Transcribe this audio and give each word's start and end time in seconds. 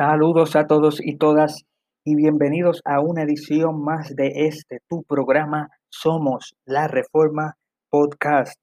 Saludos 0.00 0.56
a 0.56 0.66
todos 0.66 0.98
y 1.04 1.18
todas 1.18 1.66
y 2.06 2.16
bienvenidos 2.16 2.80
a 2.86 3.00
una 3.00 3.22
edición 3.22 3.84
más 3.84 4.16
de 4.16 4.46
este, 4.46 4.80
tu 4.88 5.02
programa 5.02 5.68
Somos 5.90 6.56
la 6.64 6.88
Reforma 6.88 7.58
Podcast. 7.90 8.58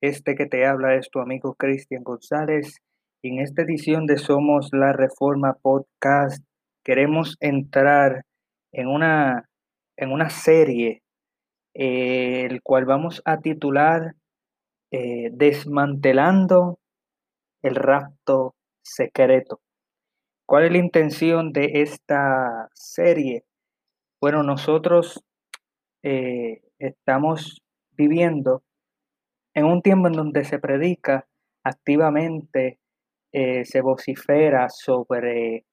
Este 0.00 0.34
que 0.34 0.46
te 0.46 0.64
habla 0.64 0.94
es 0.94 1.10
tu 1.10 1.20
amigo 1.20 1.56
Cristian 1.56 2.02
González 2.02 2.78
y 3.22 3.34
en 3.34 3.40
esta 3.40 3.60
edición 3.60 4.06
de 4.06 4.16
Somos 4.16 4.70
la 4.72 4.94
Reforma 4.94 5.58
Podcast 5.60 6.42
queremos 6.82 7.36
entrar 7.40 8.22
en 8.72 8.88
una, 8.88 9.50
en 9.98 10.10
una 10.10 10.30
serie 10.30 11.02
eh, 11.74 12.46
el 12.46 12.62
cual 12.62 12.86
vamos 12.86 13.20
a 13.26 13.40
titular 13.40 14.14
eh, 14.90 15.28
Desmantelando 15.34 16.78
el 17.60 17.74
rapto 17.74 18.54
secreto. 18.82 19.60
¿Cuál 20.46 20.66
es 20.66 20.70
la 20.70 20.78
intención 20.78 21.52
de 21.52 21.82
esta 21.82 22.70
serie? 22.72 23.44
Bueno, 24.20 24.44
nosotros 24.44 25.24
eh, 26.04 26.62
estamos 26.78 27.62
viviendo 27.90 28.62
en 29.54 29.64
un 29.64 29.82
tiempo 29.82 30.06
en 30.06 30.12
donde 30.12 30.44
se 30.44 30.60
predica 30.60 31.26
activamente, 31.64 32.78
eh, 33.32 33.64
se 33.64 33.80
vocifera 33.80 34.68
sobre 34.68 35.66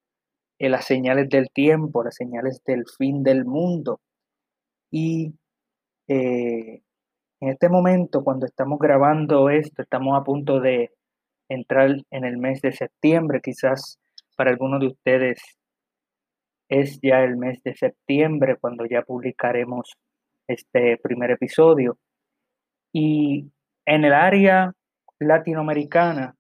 eh, 0.58 0.70
las 0.70 0.85
señales 0.85 1.30
del 1.30 1.52
tiempo, 1.52 2.04
las 2.04 2.16
señales 2.16 2.63
del 2.66 2.85
fin 2.98 3.21
del 3.21 3.46
mundo. 3.46 4.01
Y 4.90 5.35
en 6.07 6.82
este 7.40 7.70
momento, 7.70 8.24
cuando 8.24 8.48
estamos 8.48 8.79
grabando 8.79 9.49
esto, 9.51 9.84
estamos 9.84 10.20
a 10.20 10.24
punto 10.24 10.60
de 10.60 10.91
entrar 11.48 11.96
en 12.10 12.26
el 12.26 12.38
mes 12.38 12.62
de 12.62 12.71
septiembre, 12.71 13.40
quizás 13.41 13.99
para 14.35 14.51
algunos 14.51 14.79
de 14.79 14.87
ustedes 14.87 15.41
es 16.70 16.99
ya 17.01 17.23
el 17.23 17.37
mes 17.37 17.62
de 17.63 17.76
septiembre 17.76 18.57
cuando 18.59 18.85
ya 18.85 19.03
publicaremos 19.03 19.93
este 20.48 20.98
primer 20.98 21.31
episodio. 21.31 21.98
Y 22.91 23.51
en 23.85 24.05
el 24.05 24.13
área 24.13 24.73
latinoamericana 25.20 26.35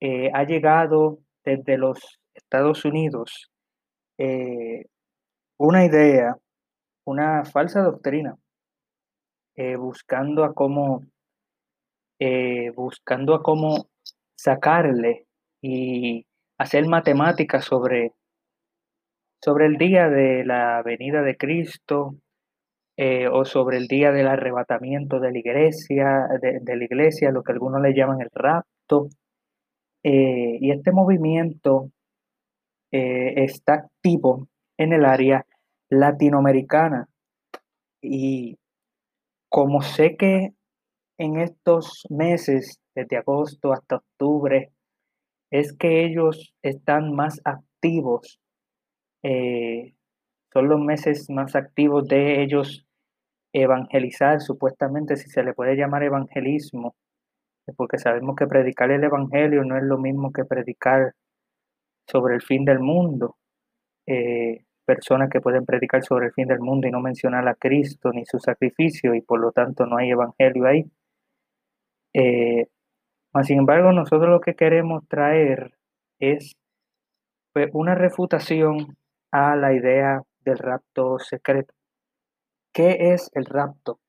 eh, 0.00 0.30
ha 0.32 0.44
llegado 0.44 1.18
desde 1.44 1.78
los 1.78 2.20
Estados 2.34 2.84
Unidos 2.84 3.50
eh, 4.18 4.86
una 5.58 5.84
idea, 5.84 6.36
una 7.04 7.44
falsa 7.44 7.82
doctrina, 7.82 8.36
eh, 9.56 9.76
buscando 9.76 10.44
a 10.44 10.54
cómo 10.54 11.02
buscando 12.74 13.32
a 13.32 13.44
cómo 13.44 13.86
sacarle 14.34 15.28
y 15.62 16.26
hacer 16.58 16.86
matemáticas 16.86 17.64
sobre, 17.64 18.12
sobre 19.40 19.66
el 19.66 19.76
día 19.76 20.08
de 20.08 20.44
la 20.44 20.82
venida 20.82 21.22
de 21.22 21.36
Cristo 21.36 22.16
eh, 22.96 23.28
o 23.28 23.44
sobre 23.44 23.76
el 23.76 23.86
día 23.86 24.10
del 24.10 24.26
arrebatamiento 24.26 25.20
de 25.20 25.30
la 25.30 25.38
iglesia, 25.38 26.26
de, 26.42 26.76
la 26.76 26.84
iglesia, 26.84 27.30
lo 27.30 27.44
que 27.44 27.52
algunos 27.52 27.80
le 27.80 27.94
llaman 27.94 28.20
el 28.20 28.30
rapto. 28.32 29.08
Eh, 30.02 30.58
y 30.60 30.72
este 30.72 30.90
movimiento 30.90 31.90
eh, 32.90 33.44
está 33.44 33.74
activo 33.74 34.48
en 34.76 34.92
el 34.92 35.04
área 35.04 35.46
latinoamericana. 35.90 37.08
Y 38.02 38.58
como 39.48 39.82
sé 39.82 40.16
que 40.16 40.54
en 41.18 41.38
estos 41.38 42.04
meses, 42.10 42.80
desde 42.94 43.16
agosto 43.16 43.72
hasta 43.72 43.96
octubre, 43.96 44.72
es 45.50 45.72
que 45.72 46.04
ellos 46.04 46.54
están 46.62 47.14
más 47.14 47.40
activos, 47.44 48.40
eh, 49.22 49.94
son 50.52 50.68
los 50.68 50.80
meses 50.80 51.28
más 51.30 51.56
activos 51.56 52.06
de 52.08 52.42
ellos 52.42 52.86
evangelizar, 53.52 54.40
supuestamente, 54.40 55.16
si 55.16 55.28
se 55.30 55.42
le 55.42 55.54
puede 55.54 55.76
llamar 55.76 56.02
evangelismo, 56.02 56.94
porque 57.76 57.98
sabemos 57.98 58.36
que 58.36 58.46
predicar 58.46 58.90
el 58.90 59.04
Evangelio 59.04 59.64
no 59.64 59.76
es 59.76 59.82
lo 59.82 59.98
mismo 59.98 60.32
que 60.32 60.44
predicar 60.44 61.14
sobre 62.06 62.34
el 62.34 62.42
fin 62.42 62.64
del 62.64 62.80
mundo. 62.80 63.36
Eh, 64.06 64.64
personas 64.84 65.28
que 65.28 65.40
pueden 65.40 65.66
predicar 65.66 66.02
sobre 66.02 66.26
el 66.26 66.32
fin 66.32 66.48
del 66.48 66.60
mundo 66.60 66.88
y 66.88 66.90
no 66.90 67.00
mencionar 67.00 67.46
a 67.46 67.54
Cristo 67.54 68.10
ni 68.12 68.24
su 68.24 68.38
sacrificio 68.38 69.14
y 69.14 69.20
por 69.20 69.38
lo 69.38 69.52
tanto 69.52 69.84
no 69.84 69.98
hay 69.98 70.10
Evangelio 70.10 70.66
ahí. 70.66 70.90
Eh, 72.14 72.66
sin 73.42 73.58
embargo, 73.58 73.92
nosotros 73.92 74.28
lo 74.28 74.40
que 74.40 74.54
queremos 74.54 75.06
traer 75.08 75.74
es 76.18 76.56
pues, 77.52 77.70
una 77.72 77.94
refutación 77.94 78.96
a 79.30 79.56
la 79.56 79.72
idea 79.72 80.22
del 80.40 80.58
rapto 80.58 81.18
secreto. 81.18 81.74
¿Qué 82.72 83.12
es 83.12 83.30
el 83.34 83.44
rapto? 83.44 84.00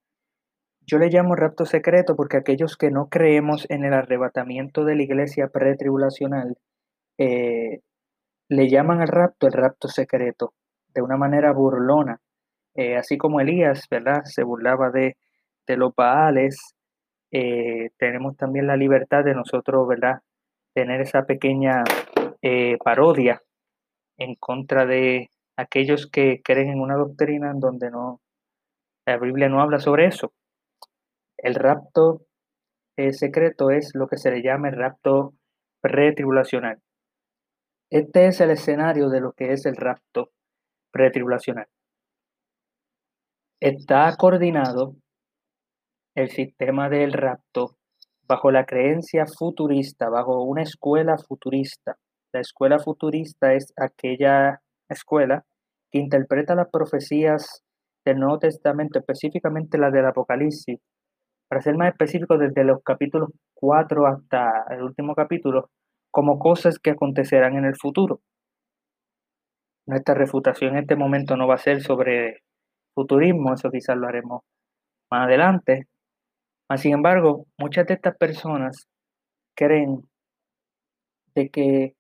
Yo 0.82 0.98
le 0.98 1.10
llamo 1.10 1.36
rapto 1.36 1.66
secreto 1.66 2.16
porque 2.16 2.38
aquellos 2.38 2.78
que 2.78 2.90
no 2.90 3.10
creemos 3.10 3.66
en 3.70 3.84
el 3.84 3.94
arrebatamiento 3.94 4.86
de 4.86 4.96
la 4.96 5.04
iglesia 5.04 5.48
pretribulacional 5.50 6.58
eh, 7.18 7.82
le 8.50 8.70
llaman 8.70 9.02
al 9.02 9.08
rapto 9.08 9.48
el 9.48 9.54
rapto 9.54 9.88
secreto 9.88 10.54
de 10.94 11.02
una 11.02 11.18
manera 11.18 11.52
burlona. 11.54 12.20
Eh, 12.76 12.98
así 12.98 13.18
como 13.18 13.40
Elías, 13.40 13.88
¿verdad? 13.90 14.24
Se 14.24 14.44
burlaba 14.44 14.90
de, 14.90 15.18
de 15.68 15.78
los 15.78 15.94
Baales, 15.96 16.76
eh, 17.32 17.92
tenemos 17.98 18.38
también 18.38 18.68
la 18.68 18.78
libertad 18.78 19.24
de 19.24 19.36
nosotros, 19.36 19.88
¿verdad? 19.88 20.22
Tener 20.74 21.02
esa 21.02 21.26
pequeña 21.26 21.84
eh, 22.42 22.78
parodia 22.84 23.42
en 24.18 24.36
contra 24.36 24.86
de 24.86 25.30
aquellos 25.58 26.08
que 26.08 26.42
creen 26.44 26.70
en 26.70 26.80
una 26.80 26.96
doctrina 26.96 27.52
en 27.52 27.60
donde 27.60 27.92
no, 27.92 28.22
la 29.06 29.18
Biblia 29.18 29.50
no 29.50 29.62
habla 29.62 29.80
sobre 29.80 30.06
eso. 30.06 30.34
El 31.38 31.56
rapto 31.56 32.22
eh, 32.98 33.14
secreto 33.14 33.72
es 33.72 33.92
lo 33.94 34.08
que 34.08 34.18
se 34.18 34.32
le 34.32 34.42
llama 34.42 34.70
el 34.70 34.78
rapto 34.78 35.34
pretribulacional. 35.82 36.82
Este 37.90 38.28
es 38.28 38.40
el 38.42 38.52
escenario 38.52 39.10
de 39.10 39.22
lo 39.22 39.34
que 39.34 39.54
es 39.54 39.66
el 39.66 39.76
rapto 39.76 40.32
pretribulacional. 40.92 41.68
Está 43.60 44.16
coordinado 44.18 44.96
el 46.16 46.30
sistema 46.30 46.90
del 46.90 47.14
rapto 47.14 47.76
bajo 48.28 48.52
la 48.52 48.66
creencia 48.66 49.26
futurista, 49.26 50.10
bajo 50.10 50.44
una 50.44 50.62
escuela 50.62 51.18
futurista. 51.18 51.98
La 52.32 52.42
escuela 52.42 52.78
futurista 52.80 53.54
es 53.54 53.74
aquella 53.76 54.62
escuela 54.88 55.44
que 55.92 56.00
interpreta 56.00 56.54
las 56.54 56.70
profecías 56.70 57.64
del 58.06 58.20
Nuevo 58.20 58.40
Testamento, 58.40 59.00
específicamente 59.00 59.80
las 59.80 59.92
del 59.92 60.06
Apocalipsis. 60.06 60.80
Para 61.50 61.62
ser 61.62 61.76
más 61.76 61.90
específico, 61.90 62.38
desde 62.38 62.64
los 62.64 62.84
capítulos 62.84 63.30
4 63.56 64.06
hasta 64.06 64.66
el 64.70 64.84
último 64.84 65.16
capítulo, 65.16 65.70
como 66.12 66.38
cosas 66.38 66.78
que 66.78 66.92
acontecerán 66.92 67.56
en 67.56 67.66
el 67.66 67.76
futuro. 67.76 68.22
Nuestra 69.88 70.14
refutación 70.14 70.74
en 70.74 70.82
este 70.84 70.96
momento 70.96 71.36
no 71.36 71.48
va 71.48 71.56
a 71.56 71.58
ser 71.58 71.82
sobre 71.82 72.44
futurismo, 72.94 73.54
eso 73.54 73.72
quizás 73.72 73.98
lo 73.98 74.08
haremos 74.08 74.42
más 75.12 75.26
adelante, 75.26 75.88
sin 76.78 76.94
embargo, 76.94 77.46
muchas 77.58 77.88
de 77.88 77.96
estas 77.96 78.16
personas 78.18 78.88
creen 79.56 80.08
de 81.36 81.50
que 81.50 81.96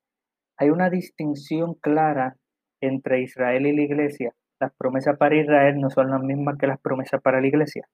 hay 0.57 0.69
una 0.69 0.89
distinción 0.89 1.73
clara 1.75 2.35
entre 2.81 3.21
Israel 3.21 3.65
y 3.65 3.75
la 3.75 3.81
iglesia. 3.81 4.33
Las 4.59 4.73
promesas 4.77 5.17
para 5.17 5.35
Israel 5.37 5.79
no 5.79 5.89
son 5.89 6.11
las 6.11 6.21
mismas 6.21 6.57
que 6.57 6.67
las 6.67 6.79
promesas 6.81 7.21
para 7.21 7.41
la 7.41 7.47
iglesia. 7.47 7.87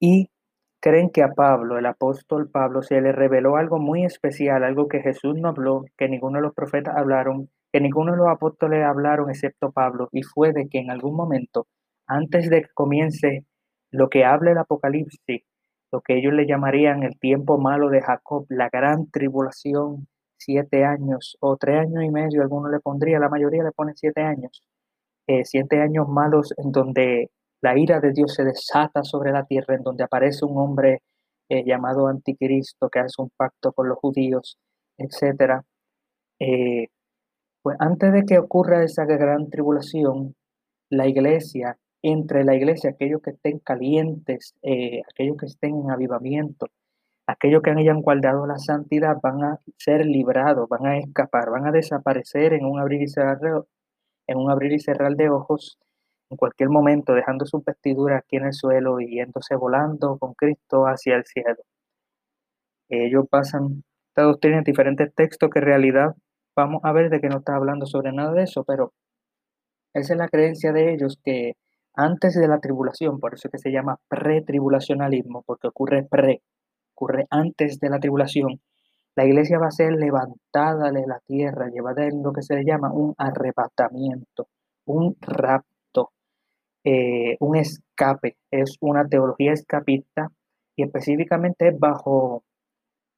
Y 0.00 0.30
creen 0.80 1.10
que 1.10 1.22
a 1.22 1.32
Pablo, 1.32 1.78
el 1.78 1.86
apóstol 1.86 2.50
Pablo, 2.50 2.82
se 2.82 3.00
le 3.00 3.12
reveló 3.12 3.56
algo 3.56 3.78
muy 3.78 4.04
especial, 4.04 4.64
algo 4.64 4.88
que 4.88 5.00
Jesús 5.00 5.34
no 5.36 5.48
habló, 5.48 5.84
que 5.96 6.08
ninguno 6.08 6.38
de 6.38 6.42
los 6.42 6.54
profetas 6.54 6.96
hablaron, 6.96 7.48
que 7.72 7.80
ninguno 7.80 8.12
de 8.12 8.18
los 8.18 8.28
apóstoles 8.28 8.84
hablaron 8.84 9.30
excepto 9.30 9.72
Pablo, 9.72 10.08
y 10.12 10.22
fue 10.22 10.52
de 10.52 10.68
que 10.68 10.78
en 10.78 10.90
algún 10.90 11.16
momento, 11.16 11.66
antes 12.06 12.50
de 12.50 12.62
que 12.62 12.68
comience 12.74 13.44
lo 13.94 14.08
que 14.08 14.24
habla 14.24 14.50
el 14.50 14.58
Apocalipsis, 14.58 15.42
lo 15.92 16.00
que 16.00 16.18
ellos 16.18 16.32
le 16.32 16.46
llamarían 16.46 17.04
el 17.04 17.16
tiempo 17.16 17.58
malo 17.58 17.90
de 17.90 18.02
Jacob, 18.02 18.44
la 18.48 18.68
gran 18.68 19.08
tribulación, 19.08 20.08
siete 20.36 20.84
años 20.84 21.36
o 21.40 21.56
tres 21.56 21.82
años 21.86 22.02
y 22.02 22.10
medio, 22.10 22.42
algunos 22.42 22.72
le 22.72 22.80
pondría, 22.80 23.20
la 23.20 23.28
mayoría 23.28 23.62
le 23.62 23.70
ponen 23.70 23.94
siete 23.94 24.22
años, 24.22 24.64
eh, 25.28 25.44
siete 25.44 25.80
años 25.80 26.08
malos 26.08 26.52
en 26.56 26.72
donde 26.72 27.30
la 27.62 27.78
ira 27.78 28.00
de 28.00 28.10
Dios 28.10 28.34
se 28.34 28.42
desata 28.42 29.04
sobre 29.04 29.30
la 29.30 29.44
tierra, 29.44 29.76
en 29.76 29.84
donde 29.84 30.02
aparece 30.02 30.44
un 30.44 30.58
hombre 30.58 31.02
eh, 31.48 31.62
llamado 31.64 32.08
Anticristo 32.08 32.88
que 32.88 32.98
hace 32.98 33.22
un 33.22 33.30
pacto 33.36 33.72
con 33.72 33.88
los 33.88 33.98
judíos, 33.98 34.58
etc. 34.98 35.62
Eh, 36.40 36.88
pues 37.62 37.76
antes 37.78 38.12
de 38.12 38.24
que 38.24 38.38
ocurra 38.40 38.82
esa 38.82 39.04
gran 39.04 39.48
tribulación, 39.50 40.34
la 40.90 41.06
iglesia 41.06 41.78
entre 42.04 42.44
la 42.44 42.54
iglesia, 42.54 42.90
aquellos 42.90 43.22
que 43.22 43.30
estén 43.30 43.58
calientes, 43.60 44.54
eh, 44.62 45.00
aquellos 45.10 45.38
que 45.38 45.46
estén 45.46 45.74
en 45.76 45.90
avivamiento, 45.90 46.66
aquellos 47.26 47.62
que 47.62 47.70
hayan 47.70 48.02
guardado 48.02 48.46
la 48.46 48.58
santidad 48.58 49.16
van 49.22 49.42
a 49.42 49.58
ser 49.78 50.04
librados, 50.04 50.68
van 50.68 50.86
a 50.86 50.98
escapar, 50.98 51.50
van 51.50 51.66
a 51.66 51.72
desaparecer 51.72 52.52
en 52.52 52.66
un 52.66 52.78
abrir 52.78 53.02
y 53.02 53.08
cerrar 53.08 53.38
en 54.26 54.38
un 54.38 54.50
abrir 54.50 54.72
y 54.72 54.80
cerrar 54.80 55.16
de 55.16 55.30
ojos 55.30 55.78
en 56.30 56.36
cualquier 56.36 56.68
momento, 56.68 57.14
dejando 57.14 57.46
su 57.46 57.62
vestidura 57.66 58.18
aquí 58.18 58.36
en 58.36 58.46
el 58.46 58.52
suelo 58.52 59.00
y 59.00 59.16
yéndose 59.16 59.56
volando 59.56 60.18
con 60.18 60.34
Cristo 60.34 60.84
hacia 60.84 61.16
el 61.16 61.24
cielo. 61.24 61.62
Ellos 62.90 63.26
pasan 63.30 63.82
esta 64.08 64.22
doctrina 64.24 64.58
en 64.58 64.64
diferentes 64.64 65.14
textos 65.14 65.48
que 65.50 65.60
en 65.60 65.64
realidad 65.64 66.14
vamos 66.54 66.82
a 66.84 66.92
ver 66.92 67.08
de 67.10 67.20
que 67.20 67.28
no 67.28 67.38
está 67.38 67.56
hablando 67.56 67.86
sobre 67.86 68.12
nada 68.12 68.32
de 68.32 68.42
eso, 68.44 68.62
pero 68.64 68.92
esa 69.94 70.12
es 70.14 70.18
la 70.18 70.28
creencia 70.28 70.72
de 70.72 70.92
ellos 70.92 71.18
que 71.24 71.54
antes 71.94 72.34
de 72.34 72.48
la 72.48 72.60
tribulación, 72.60 73.20
por 73.20 73.34
eso 73.34 73.48
es 73.48 73.52
que 73.52 73.58
se 73.58 73.72
llama 73.72 73.98
pretribulacionalismo, 74.08 75.42
porque 75.46 75.68
ocurre 75.68 76.04
pre, 76.04 76.42
ocurre 76.94 77.26
antes 77.30 77.80
de 77.80 77.90
la 77.90 78.00
tribulación, 78.00 78.60
la 79.16 79.24
iglesia 79.24 79.58
va 79.58 79.68
a 79.68 79.70
ser 79.70 79.92
levantada 79.92 80.90
de 80.90 81.06
la 81.06 81.20
tierra, 81.20 81.68
llevada 81.68 82.04
en 82.04 82.22
lo 82.22 82.32
que 82.32 82.42
se 82.42 82.56
le 82.56 82.64
llama 82.64 82.92
un 82.92 83.14
arrebatamiento, 83.16 84.48
un 84.86 85.16
rapto, 85.20 86.10
eh, 86.84 87.36
un 87.40 87.56
escape. 87.56 88.36
Es 88.50 88.76
una 88.80 89.06
teología 89.06 89.52
escapista 89.52 90.30
y 90.76 90.82
específicamente 90.82 91.68
es 91.68 91.78
bajo, 91.78 92.42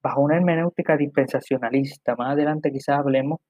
bajo 0.02 0.20
una 0.20 0.36
hermenéutica 0.36 0.96
dispensacionalista. 0.98 2.14
Más 2.16 2.32
adelante 2.32 2.70
quizás 2.70 2.98
hablemos, 2.98 3.40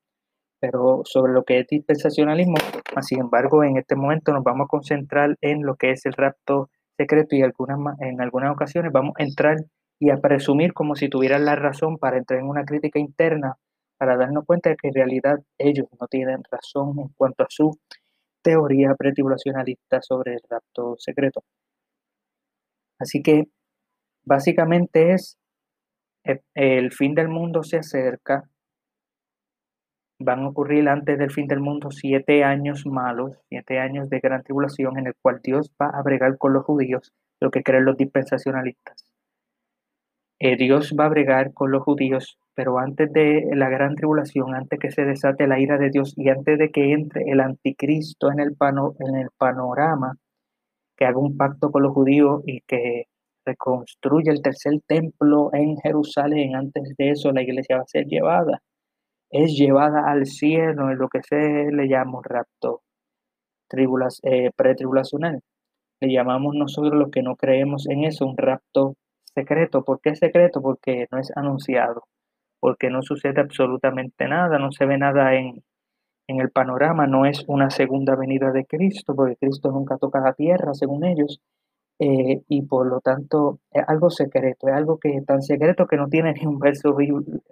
pero 0.60 1.02
sobre 1.04 1.32
lo 1.32 1.44
que 1.44 1.60
es 1.60 1.66
dispensacionalismo. 1.66 2.56
Sin 3.02 3.20
embargo, 3.20 3.64
en 3.64 3.76
este 3.76 3.96
momento 3.96 4.32
nos 4.32 4.44
vamos 4.44 4.66
a 4.66 4.68
concentrar 4.68 5.36
en 5.40 5.62
lo 5.64 5.76
que 5.76 5.90
es 5.90 6.06
el 6.06 6.12
rapto 6.12 6.70
secreto 6.96 7.36
y 7.36 7.42
algunas, 7.42 7.78
en 8.00 8.20
algunas 8.20 8.52
ocasiones 8.52 8.92
vamos 8.92 9.14
a 9.18 9.22
entrar 9.22 9.58
y 9.98 10.10
a 10.10 10.18
presumir 10.18 10.72
como 10.72 10.94
si 10.94 11.08
tuvieran 11.08 11.44
la 11.44 11.56
razón 11.56 11.98
para 11.98 12.18
entrar 12.18 12.40
en 12.40 12.48
una 12.48 12.64
crítica 12.64 12.98
interna, 12.98 13.56
para 13.98 14.16
darnos 14.16 14.44
cuenta 14.44 14.70
de 14.70 14.76
que 14.76 14.88
en 14.88 14.94
realidad 14.94 15.38
ellos 15.58 15.86
no 16.00 16.06
tienen 16.06 16.42
razón 16.50 16.98
en 16.98 17.08
cuanto 17.16 17.44
a 17.44 17.46
su 17.48 17.78
teoría 18.42 18.94
pretribulacionalista 18.94 20.00
sobre 20.02 20.34
el 20.34 20.40
rapto 20.48 20.96
secreto. 20.98 21.42
Así 22.98 23.22
que 23.22 23.44
básicamente 24.24 25.12
es 25.12 25.38
eh, 26.24 26.40
el 26.54 26.92
fin 26.92 27.14
del 27.14 27.28
mundo 27.28 27.62
se 27.62 27.78
acerca, 27.78 28.48
van 30.18 30.40
a 30.40 30.48
ocurrir 30.48 30.88
antes 30.88 31.18
del 31.18 31.30
fin 31.30 31.46
del 31.46 31.60
mundo 31.60 31.90
siete 31.90 32.44
años 32.44 32.86
malos, 32.86 33.38
siete 33.48 33.78
años 33.78 34.08
de 34.08 34.20
gran 34.20 34.42
tribulación 34.42 34.98
en 34.98 35.08
el 35.08 35.14
cual 35.20 35.40
Dios 35.42 35.72
va 35.80 35.88
a 35.88 36.02
bregar 36.02 36.38
con 36.38 36.52
los 36.52 36.64
judíos, 36.64 37.12
lo 37.40 37.50
que 37.50 37.62
creen 37.62 37.84
los 37.84 37.96
dispensacionalistas. 37.96 39.12
Eh, 40.38 40.56
Dios 40.56 40.94
va 40.98 41.06
a 41.06 41.08
bregar 41.08 41.54
con 41.54 41.70
los 41.70 41.82
judíos, 41.82 42.38
pero 42.54 42.78
antes 42.78 43.10
de 43.12 43.48
la 43.54 43.68
gran 43.70 43.94
tribulación, 43.94 44.54
antes 44.54 44.78
que 44.78 44.90
se 44.90 45.04
desate 45.04 45.46
la 45.46 45.58
ira 45.58 45.78
de 45.78 45.90
Dios 45.90 46.12
y 46.16 46.28
antes 46.28 46.58
de 46.58 46.70
que 46.70 46.92
entre 46.92 47.24
el 47.30 47.40
anticristo 47.40 48.30
en 48.30 48.40
el, 48.40 48.56
en 49.00 49.16
el 49.16 49.28
panorama, 49.38 50.16
que 50.96 51.06
haga 51.06 51.18
un 51.18 51.36
pacto 51.36 51.70
con 51.70 51.82
los 51.82 51.92
judíos 51.92 52.42
y 52.46 52.60
que 52.62 53.04
reconstruya 53.46 54.32
el 54.32 54.42
tercer 54.42 54.80
templo 54.86 55.50
en 55.52 55.76
Jerusalén, 55.78 56.56
antes 56.56 56.94
de 56.98 57.10
eso 57.10 57.32
la 57.32 57.42
iglesia 57.42 57.76
va 57.76 57.82
a 57.82 57.86
ser 57.86 58.06
llevada, 58.06 58.60
es 59.30 59.56
llevada 59.56 60.10
al 60.10 60.26
cielo 60.26 60.90
en 60.90 60.98
lo 60.98 61.08
que 61.08 61.22
se 61.22 61.70
le 61.72 61.88
llama 61.88 62.18
un 62.18 62.24
rapto 62.24 62.82
eh, 64.22 64.50
pretribulacional. 64.56 65.40
Le 66.00 66.12
llamamos 66.12 66.54
nosotros 66.54 66.94
los 66.94 67.10
que 67.10 67.22
no 67.22 67.36
creemos 67.36 67.88
en 67.88 68.04
eso 68.04 68.26
un 68.26 68.36
rapto 68.36 68.96
secreto. 69.34 69.84
¿Por 69.84 70.00
qué 70.00 70.14
secreto? 70.14 70.62
Porque 70.62 71.06
no 71.10 71.18
es 71.18 71.32
anunciado, 71.36 72.04
porque 72.60 72.90
no 72.90 73.02
sucede 73.02 73.40
absolutamente 73.40 74.28
nada, 74.28 74.58
no 74.58 74.70
se 74.72 74.86
ve 74.86 74.98
nada 74.98 75.34
en, 75.34 75.64
en 76.28 76.40
el 76.40 76.50
panorama, 76.50 77.06
no 77.06 77.26
es 77.26 77.44
una 77.48 77.70
segunda 77.70 78.16
venida 78.16 78.52
de 78.52 78.66
Cristo, 78.66 79.14
porque 79.14 79.36
Cristo 79.36 79.70
nunca 79.70 79.96
toca 79.98 80.20
la 80.20 80.34
tierra, 80.34 80.74
según 80.74 81.04
ellos, 81.04 81.40
eh, 81.98 82.42
y 82.48 82.62
por 82.62 82.86
lo 82.86 83.00
tanto 83.00 83.60
es 83.70 83.82
algo 83.86 84.10
secreto, 84.10 84.68
es 84.68 84.74
algo 84.74 84.98
que 84.98 85.16
es 85.16 85.24
tan 85.24 85.42
secreto 85.42 85.86
que 85.86 85.96
no 85.96 86.08
tiene 86.08 86.32
ni 86.34 86.46
un 86.46 86.58
verso 86.58 86.96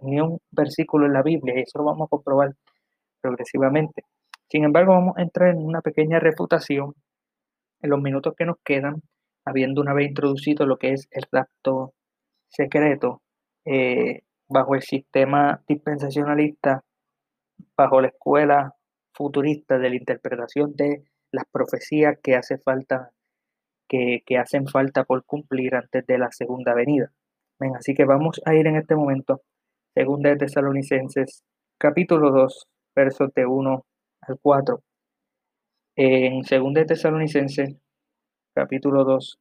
ni 0.03 0.21
un 0.21 0.39
versículo 0.51 1.07
en 1.07 1.13
la 1.15 1.23
Biblia, 1.23 1.55
y 1.57 1.63
eso 1.63 1.79
lo 1.79 1.85
vamos 1.85 2.07
a 2.07 2.11
comprobar 2.11 2.55
progresivamente. 3.21 4.05
Sin 4.49 4.65
embargo, 4.65 4.93
vamos 4.93 5.17
a 5.17 5.23
entrar 5.23 5.51
en 5.51 5.65
una 5.65 5.81
pequeña 5.81 6.21
reputación 6.21 6.95
en 7.83 7.91
los 7.91 8.01
minutos 8.01 8.35
que 8.37 8.47
nos 8.47 8.57
quedan 8.65 9.03
habiendo 9.45 9.81
una 9.81 9.95
vez 9.95 10.09
introducido 10.09 10.67
lo 10.67 10.79
que 10.79 10.93
es 10.93 11.09
el 11.11 11.25
rapto 11.31 11.93
secreto 12.49 13.23
eh, 13.65 14.23
bajo 14.49 14.75
el 14.75 14.83
sistema 14.83 15.63
dispensacionalista, 15.67 16.85
bajo 17.77 18.01
la 18.01 18.09
escuela 18.09 18.75
futurista 19.13 19.79
de 19.79 19.91
la 19.91 19.97
interpretación 19.97 20.75
de 20.77 21.05
las 21.31 21.45
profecías 21.51 22.19
que 22.23 22.37
hace 22.37 22.59
falta 22.59 23.11
que, 23.89 24.23
hacen 24.39 24.67
falta 24.67 25.05
por 25.05 25.25
cumplir 25.25 25.75
antes 25.75 26.07
de 26.07 26.19
la 26.19 26.31
segunda 26.33 26.75
venida. 26.75 27.13
así 27.77 27.95
que 27.95 28.05
vamos 28.05 28.41
a 28.45 28.55
ir 28.55 28.67
en 28.67 28.77
este 28.77 28.97
momento, 28.97 29.43
segunda 29.95 30.31
de 30.31 30.37
Tesalonicenses, 30.37 31.45
capítulo 31.79 32.31
2, 32.31 32.67
versos 32.95 33.33
de 33.35 33.47
1 33.47 33.87
al 34.23 34.39
4. 34.41 34.83
En 35.97 36.45
segunda 36.45 36.81
de 36.81 36.87
Tesalonicenses, 36.87 37.77
capítulo 38.55 39.05
2, 39.05 39.39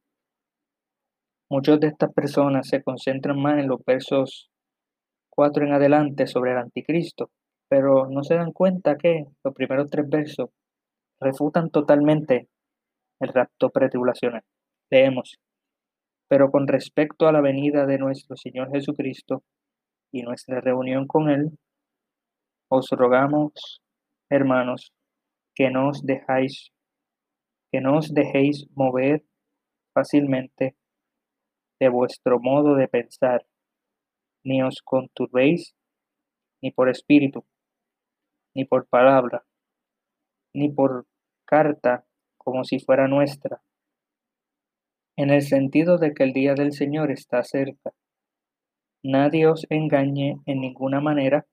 muchas 1.50 1.80
de 1.80 1.88
estas 1.88 2.12
personas 2.12 2.68
se 2.68 2.82
concentran 2.82 3.40
más 3.40 3.58
en 3.58 3.68
los 3.68 3.84
versos 3.84 4.50
4 5.30 5.66
en 5.66 5.72
adelante 5.72 6.26
sobre 6.26 6.52
el 6.52 6.58
anticristo, 6.58 7.30
pero 7.68 8.06
no 8.08 8.22
se 8.22 8.36
dan 8.36 8.52
cuenta 8.52 8.96
que 8.96 9.26
los 9.42 9.54
primeros 9.54 9.90
tres 9.90 10.08
versos 10.08 10.50
refutan 11.20 11.70
totalmente 11.70 12.48
el 13.20 13.28
rapto 13.32 13.70
pretribulacional. 13.70 14.42
Leemos, 14.90 15.38
pero 16.28 16.50
con 16.50 16.66
respecto 16.66 17.26
a 17.26 17.32
la 17.32 17.40
venida 17.40 17.86
de 17.86 17.98
nuestro 17.98 18.36
Señor 18.36 18.70
Jesucristo 18.70 19.42
y 20.12 20.22
nuestra 20.22 20.60
reunión 20.60 21.06
con 21.06 21.30
Él, 21.30 21.58
os 22.68 22.88
rogamos, 22.90 23.82
hermanos, 24.30 24.92
que 25.54 25.70
no 25.70 25.88
os 25.88 26.02
dejáis 26.02 26.72
que 27.70 27.80
no 27.80 27.98
os 27.98 28.14
dejéis 28.14 28.68
mover 28.76 29.24
fácilmente 29.92 30.76
de 31.80 31.88
vuestro 31.88 32.38
modo 32.38 32.76
de 32.76 32.86
pensar, 32.86 33.44
ni 34.44 34.62
os 34.62 34.80
conturbéis 34.80 35.74
ni 36.62 36.70
por 36.70 36.88
espíritu, 36.88 37.44
ni 38.54 38.64
por 38.64 38.86
palabra, 38.86 39.44
ni 40.54 40.68
por 40.68 41.06
carta 41.44 42.06
como 42.44 42.62
si 42.64 42.78
fuera 42.78 43.08
nuestra, 43.08 43.60
en 45.16 45.30
el 45.30 45.42
sentido 45.42 45.98
de 45.98 46.12
que 46.12 46.24
el 46.24 46.32
día 46.32 46.54
del 46.54 46.72
Señor 46.72 47.10
está 47.10 47.42
cerca. 47.42 47.92
Nadie 49.02 49.46
os 49.46 49.66
engañe 49.70 50.40
en 50.46 50.60
ninguna 50.60 51.00
manera, 51.00 51.46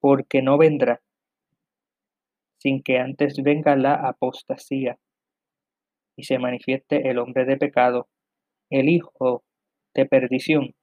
porque 0.00 0.42
no 0.42 0.56
vendrá, 0.58 1.00
sin 2.58 2.82
que 2.82 2.98
antes 2.98 3.42
venga 3.42 3.76
la 3.76 3.94
apostasía 3.94 4.98
y 6.16 6.24
se 6.24 6.38
manifieste 6.38 7.08
el 7.10 7.18
hombre 7.18 7.44
de 7.44 7.56
pecado, 7.56 8.08
el 8.70 8.88
hijo 8.88 9.42
de 9.94 10.06
perdición, 10.06 10.74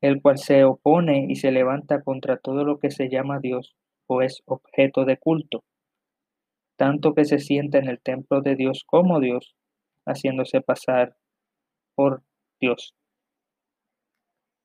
el 0.00 0.20
cual 0.20 0.38
se 0.38 0.64
opone 0.64 1.26
y 1.28 1.36
se 1.36 1.52
levanta 1.52 2.02
contra 2.02 2.36
todo 2.36 2.64
lo 2.64 2.78
que 2.78 2.90
se 2.90 3.08
llama 3.08 3.38
Dios 3.40 3.74
o 4.06 4.22
es 4.22 4.42
objeto 4.46 5.04
de 5.04 5.16
culto, 5.16 5.64
tanto 6.76 7.14
que 7.14 7.24
se 7.24 7.38
sienta 7.38 7.78
en 7.78 7.88
el 7.88 8.00
templo 8.00 8.40
de 8.40 8.56
Dios 8.56 8.84
como 8.86 9.20
Dios, 9.20 9.54
haciéndose 10.06 10.60
pasar 10.60 11.16
por 11.94 12.22
Dios. 12.60 12.94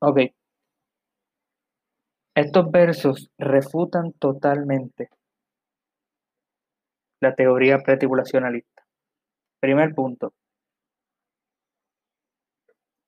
Ok. 0.02 0.20
Estos 2.36 2.72
versos 2.72 3.32
refutan 3.38 4.14
totalmente 4.14 5.10
la 7.20 7.34
teoría 7.36 7.80
pretribulacionalista. 7.80 8.86
Primer 9.60 9.96
punto. 9.96 10.34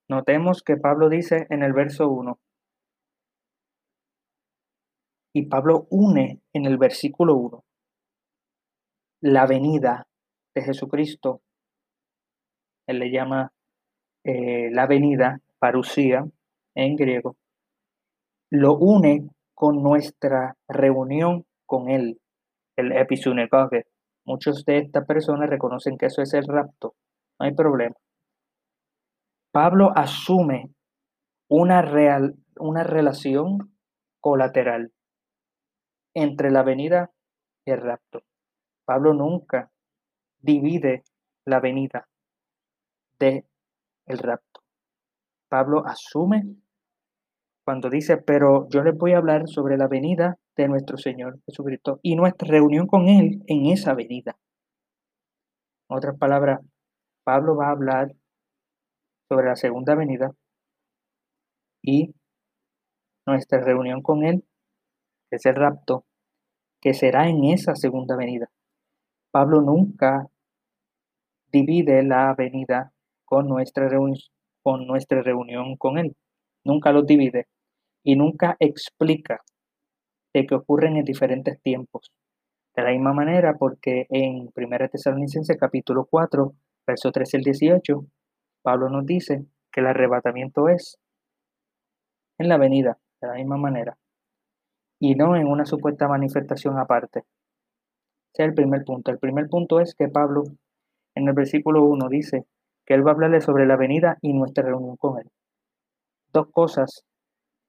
Notemos 0.09 0.63
que 0.63 0.77
Pablo 0.77 1.09
dice 1.09 1.45
en 1.51 1.61
el 1.61 1.73
verso 1.73 2.09
1, 2.09 2.39
y 5.33 5.45
Pablo 5.45 5.85
une 5.91 6.41
en 6.53 6.65
el 6.65 6.79
versículo 6.79 7.35
1 7.35 7.63
la 9.21 9.45
venida 9.45 10.07
de 10.55 10.61
Jesucristo. 10.61 11.41
Él 12.87 12.99
le 12.99 13.11
llama 13.11 13.51
eh, 14.23 14.69
la 14.71 14.87
venida, 14.87 15.39
parusía, 15.59 16.25
en 16.75 16.95
griego. 16.95 17.37
Lo 18.49 18.77
une 18.77 19.29
con 19.53 19.83
nuestra 19.83 20.55
reunión 20.67 21.45
con 21.65 21.89
Él, 21.89 22.19
el 22.77 22.91
episunekage, 22.93 23.85
Muchos 24.29 24.63
de 24.63 24.77
estas 24.77 25.07
personas 25.07 25.49
reconocen 25.49 25.97
que 25.97 26.05
eso 26.05 26.21
es 26.21 26.35
el 26.35 26.45
rapto. 26.45 26.93
No 27.39 27.47
hay 27.47 27.55
problema. 27.55 27.95
Pablo 29.51 29.91
asume 29.95 30.69
una, 31.49 31.81
real, 31.81 32.35
una 32.59 32.83
relación 32.83 33.75
colateral 34.19 34.91
entre 36.13 36.51
la 36.51 36.61
venida 36.61 37.09
y 37.65 37.71
el 37.71 37.81
rapto. 37.81 38.21
Pablo 38.89 39.13
nunca 39.13 39.69
divide 40.39 41.03
la 41.45 41.59
venida 41.59 42.09
de 43.19 43.45
el 44.07 44.17
rapto. 44.17 44.63
Pablo 45.47 45.85
asume 45.85 46.55
cuando 47.63 47.91
dice, 47.91 48.17
pero 48.17 48.67
yo 48.69 48.81
les 48.81 48.97
voy 48.97 49.13
a 49.13 49.19
hablar 49.19 49.47
sobre 49.47 49.77
la 49.77 49.87
venida 49.87 50.39
de 50.57 50.67
nuestro 50.69 50.97
Señor 50.97 51.39
Jesucristo 51.45 51.99
y 52.01 52.15
nuestra 52.15 52.47
reunión 52.47 52.87
con 52.87 53.09
Él 53.09 53.43
en 53.45 53.67
esa 53.67 53.93
venida. 53.93 54.39
En 55.87 55.97
otras 55.97 56.17
palabras, 56.17 56.59
Pablo 57.23 57.55
va 57.55 57.67
a 57.67 57.73
hablar 57.73 58.07
sobre 59.27 59.49
la 59.49 59.55
segunda 59.55 59.93
venida 59.93 60.31
y 61.83 62.15
nuestra 63.27 63.61
reunión 63.63 64.01
con 64.01 64.25
Él, 64.25 64.43
que 65.29 65.35
es 65.35 65.45
el 65.45 65.53
rapto, 65.53 66.05
que 66.81 66.95
será 66.95 67.29
en 67.29 67.43
esa 67.43 67.75
segunda 67.75 68.15
venida. 68.15 68.49
Pablo 69.31 69.61
nunca 69.61 70.27
divide 71.51 72.03
la 72.03 72.33
venida 72.35 72.91
con 73.25 73.47
nuestra, 73.47 73.89
con 74.63 74.87
nuestra 74.87 75.21
reunión 75.21 75.75
con 75.77 75.97
Él. 75.97 76.15
Nunca 76.63 76.91
los 76.91 77.05
divide 77.05 77.47
y 78.03 78.15
nunca 78.15 78.55
explica 78.59 79.41
de 80.33 80.45
que 80.45 80.55
ocurren 80.55 80.97
en 80.97 81.05
diferentes 81.05 81.61
tiempos. 81.61 82.11
De 82.75 82.83
la 82.83 82.91
misma 82.91 83.13
manera, 83.13 83.55
porque 83.57 84.07
en 84.09 84.49
1 84.55 84.89
Tesalonicenses 84.89 85.57
capítulo 85.57 86.05
4, 86.09 86.53
verso 86.87 87.11
13 87.11 87.37
al 87.37 87.43
18, 87.43 88.05
Pablo 88.61 88.89
nos 88.89 89.05
dice 89.05 89.45
que 89.71 89.81
el 89.81 89.87
arrebatamiento 89.87 90.69
es 90.69 90.97
en 92.37 92.47
la 92.47 92.57
venida, 92.57 92.97
de 93.21 93.27
la 93.27 93.33
misma 93.33 93.57
manera, 93.57 93.97
y 94.99 95.15
no 95.15 95.35
en 95.35 95.47
una 95.47 95.65
supuesta 95.65 96.07
manifestación 96.07 96.77
aparte. 96.77 97.23
El 98.35 98.53
primer 98.53 98.85
punto. 98.85 99.11
El 99.11 99.19
primer 99.19 99.47
punto 99.49 99.79
es 99.79 99.95
que 99.95 100.07
Pablo, 100.07 100.43
en 101.15 101.27
el 101.27 101.33
versículo 101.33 101.83
1, 101.83 102.07
dice 102.09 102.45
que 102.85 102.93
él 102.93 103.05
va 103.05 103.11
a 103.11 103.13
hablarle 103.13 103.41
sobre 103.41 103.65
la 103.65 103.75
venida 103.75 104.17
y 104.21 104.33
nuestra 104.33 104.63
reunión 104.63 104.95
con 104.97 105.19
él. 105.19 105.29
Dos 106.31 106.47
cosas 106.51 107.03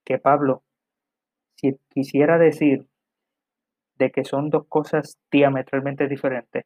que 0.04 0.18
Pablo, 0.18 0.62
si 1.56 1.76
quisiera 1.88 2.38
decir 2.38 2.86
de 3.96 4.10
que 4.10 4.24
son 4.24 4.48
dos 4.48 4.66
cosas 4.68 5.18
diametralmente 5.30 6.08
diferentes, 6.08 6.64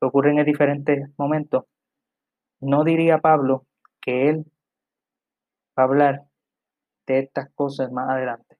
que 0.00 0.06
ocurren 0.06 0.38
en 0.38 0.46
diferentes 0.46 1.08
momentos, 1.18 1.64
no 2.60 2.84
diría 2.84 3.18
Pablo 3.18 3.66
que 4.00 4.28
él 4.30 4.44
va 5.78 5.82
a 5.82 5.86
hablar 5.86 6.22
de 7.06 7.20
estas 7.20 7.50
cosas 7.54 7.92
más 7.92 8.08
adelante. 8.08 8.56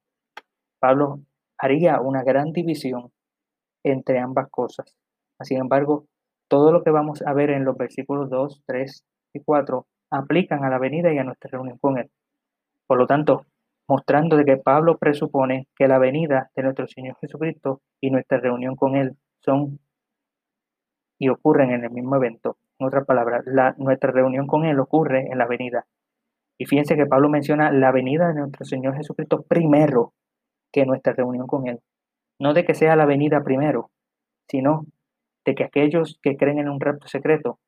Pablo 0.78 1.20
haría 1.58 2.00
una 2.00 2.22
gran 2.22 2.52
división 2.52 3.10
entre 3.84 4.18
ambas 4.18 4.48
cosas. 4.50 4.96
Sin 5.42 5.58
embargo, 5.58 6.06
todo 6.48 6.72
lo 6.72 6.82
que 6.82 6.90
vamos 6.90 7.22
a 7.22 7.32
ver 7.34 7.50
en 7.50 7.64
los 7.64 7.76
versículos 7.76 8.30
2, 8.30 8.62
3 8.66 9.04
y 9.34 9.40
4 9.44 9.86
aplican 10.10 10.64
a 10.64 10.70
la 10.70 10.78
venida 10.78 11.12
y 11.12 11.18
a 11.18 11.24
nuestra 11.24 11.50
reunión 11.50 11.78
con 11.78 11.98
Él. 11.98 12.10
Por 12.86 12.98
lo 12.98 13.06
tanto, 13.06 13.44
mostrando 13.88 14.36
de 14.36 14.44
que 14.44 14.56
Pablo 14.56 14.98
presupone 14.98 15.68
que 15.76 15.88
la 15.88 15.98
venida 15.98 16.50
de 16.54 16.62
nuestro 16.62 16.86
Señor 16.86 17.16
Jesucristo 17.20 17.80
y 18.00 18.10
nuestra 18.10 18.38
reunión 18.38 18.76
con 18.76 18.96
Él 18.96 19.16
son 19.40 19.78
y 21.18 21.28
ocurren 21.28 21.70
en 21.70 21.84
el 21.84 21.90
mismo 21.90 22.16
evento. 22.16 22.56
En 22.78 22.86
otras 22.86 23.04
palabras, 23.04 23.42
la, 23.46 23.74
nuestra 23.78 24.12
reunión 24.12 24.46
con 24.46 24.64
Él 24.64 24.78
ocurre 24.78 25.26
en 25.30 25.38
la 25.38 25.46
venida. 25.46 25.86
Y 26.58 26.66
fíjense 26.66 26.96
que 26.96 27.06
Pablo 27.06 27.28
menciona 27.28 27.72
la 27.72 27.92
venida 27.92 28.28
de 28.28 28.40
nuestro 28.40 28.64
Señor 28.64 28.96
Jesucristo 28.96 29.42
primero 29.42 30.12
que 30.72 30.86
nuestra 30.86 31.12
reunión 31.12 31.46
con 31.46 31.66
Él. 31.66 31.80
No 32.38 32.54
de 32.54 32.64
que 32.64 32.74
sea 32.74 32.96
la 32.96 33.06
venida 33.06 33.42
primero, 33.42 33.90
sino 34.48 34.86
de 35.44 35.54
que 35.54 35.64
aquellos 35.64 36.18
que 36.22 36.36
creen 36.36 36.58
en 36.58 36.68
un 36.68 36.80
rapto 36.80 37.08
secreto 37.08 37.58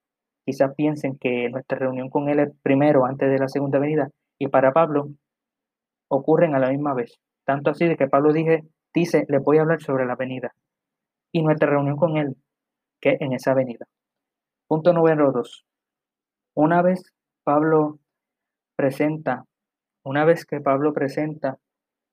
quizás 0.45 0.75
piensen 0.75 1.19
que 1.19 1.49
nuestra 1.50 1.79
reunión 1.79 2.09
con 2.09 2.29
Él 2.29 2.41
es 2.41 2.50
primero 2.62 3.05
antes 3.05 3.31
de 3.31 3.39
la 3.39 3.49
segunda 3.49 3.79
venida. 3.79 4.11
Y 4.39 4.49
para 4.49 4.73
Pablo 4.73 5.09
ocurren 6.09 6.55
a 6.55 6.59
la 6.59 6.71
misma 6.71 6.95
vez. 6.95 7.21
Tanto 7.45 7.71
así 7.71 7.87
de 7.87 7.97
que 7.97 8.09
Pablo 8.09 8.33
dije, 8.33 8.65
dice, 8.95 9.25
le 9.29 9.39
voy 9.39 9.59
a 9.59 9.62
hablar 9.62 9.81
sobre 9.81 10.07
la 10.07 10.17
venida. 10.17 10.55
Y 11.33 11.43
nuestra 11.43 11.69
reunión 11.69 11.97
con 11.97 12.17
Él, 12.17 12.37
que 13.00 13.17
en 13.21 13.33
esa 13.33 13.55
venida. 13.55 13.87
Punto 14.67 14.93
número 14.93 15.33
dos. 15.33 15.65
Una 16.55 16.83
vez 16.83 17.12
Pablo 17.45 17.99
presenta, 18.77 19.45
una 20.05 20.25
vez 20.25 20.47
que 20.47 20.61
Pablo 20.61 20.93
presenta 20.93 21.59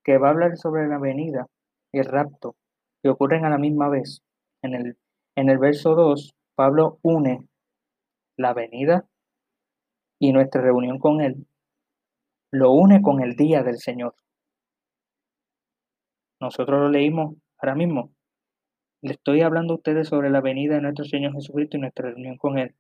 que 0.04 0.18
va 0.18 0.28
a 0.28 0.32
hablar 0.32 0.58
sobre 0.58 0.88
la 0.88 0.98
venida 0.98 1.48
y 1.92 2.00
el 2.00 2.06
rapto, 2.06 2.56
que 3.02 3.10
ocurren 3.10 3.46
a 3.46 3.50
la 3.50 3.58
misma 3.58 3.90
vez, 3.90 4.22
en 4.62 4.74
el, 4.74 4.98
en 5.36 5.50
el 5.50 5.58
verso 5.58 5.96
2, 5.96 6.36
Pablo 6.56 7.00
une 7.02 7.48
la 8.38 8.54
venida 8.54 9.08
y 10.20 10.32
nuestra 10.32 10.62
reunión 10.62 11.00
con 11.00 11.22
Él, 11.22 11.48
lo 12.52 12.72
une 12.72 13.02
con 13.02 13.22
el 13.22 13.36
día 13.36 13.64
del 13.64 13.78
Señor. 13.78 14.16
Nosotros 16.40 16.80
lo 16.80 16.90
leímos 16.90 17.36
ahora 17.60 17.76
mismo, 17.76 18.12
le 19.02 19.14
estoy 19.14 19.42
hablando 19.42 19.74
a 19.74 19.78
ustedes 19.78 20.08
sobre 20.08 20.30
la 20.30 20.42
venida 20.42 20.76
de 20.76 20.82
nuestro 20.82 21.06
Señor 21.06 21.34
Jesucristo 21.34 21.78
y 21.78 21.82
nuestra 21.82 22.10
reunión 22.10 22.38
con 22.38 22.58
Él. 22.58 22.76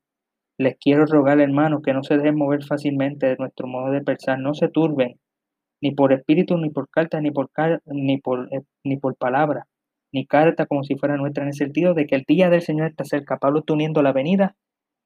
Les 0.57 0.75
quiero 0.77 1.05
rogar, 1.05 1.39
hermanos, 1.39 1.83
que 1.83 1.93
no 1.93 2.01
se 2.03 2.17
dejen 2.17 2.35
mover 2.35 2.63
fácilmente 2.63 3.27
de 3.27 3.37
nuestro 3.37 3.67
modo 3.67 3.91
de 3.91 4.01
pensar, 4.01 4.39
no 4.39 4.55
se 4.55 4.67
turben, 4.69 5.19
ni 5.81 5.91
por 5.91 6.13
espíritu, 6.13 6.57
ni 6.57 6.69
por 6.69 6.89
carta, 6.89 7.21
ni 7.21 7.31
por, 7.31 7.49
ni 7.85 8.17
por, 8.19 8.47
eh, 8.53 8.63
ni 8.83 8.97
por 8.97 9.15
palabra, 9.15 9.67
ni 10.11 10.25
carta 10.25 10.65
como 10.65 10.83
si 10.83 10.95
fuera 10.95 11.17
nuestra, 11.17 11.43
en 11.43 11.49
el 11.49 11.53
sentido 11.55 11.93
de 11.93 12.07
que 12.07 12.15
el 12.15 12.23
día 12.27 12.49
del 12.49 12.61
Señor 12.61 12.87
está 12.87 13.03
cerca. 13.05 13.37
Pablo 13.37 13.59
está 13.59 13.73
uniendo 13.73 14.01
la 14.01 14.13
venida, 14.13 14.55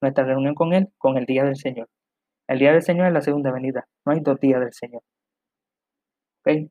nuestra 0.02 0.26
reunión 0.26 0.56
con 0.56 0.74
Él, 0.74 0.90
con 0.98 1.18
el 1.18 1.26
día 1.26 1.44
del 1.44 1.58
Señor. 1.58 1.90
El 2.48 2.60
día 2.60 2.74
del 2.74 2.84
Señor 2.84 3.08
es 3.08 3.14
la 3.14 3.22
segunda 3.22 3.52
venida, 3.52 3.88
no 4.06 4.14
hay 4.14 4.20
dos 4.22 4.40
días 4.40 4.60
del 4.60 4.74
Señor. 4.74 5.02
¿Okay? 6.42 6.70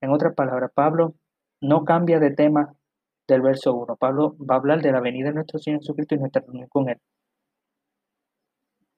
En 0.00 0.10
otras 0.10 0.34
palabras, 0.34 0.70
Pablo 0.74 1.14
no 1.60 1.84
cambia 1.84 2.18
de 2.18 2.32
tema 2.32 2.74
del 3.28 3.40
verso 3.42 3.74
1. 3.74 3.96
Pablo 3.96 4.36
va 4.38 4.56
a 4.56 4.58
hablar 4.58 4.82
de 4.82 4.92
la 4.92 5.00
venida 5.00 5.28
de 5.28 5.34
nuestro 5.34 5.58
Señor 5.58 5.80
Jesucristo 5.80 6.14
y 6.14 6.18
nuestra 6.18 6.42
reunión 6.42 6.68
con 6.68 6.88
Él. 6.88 6.98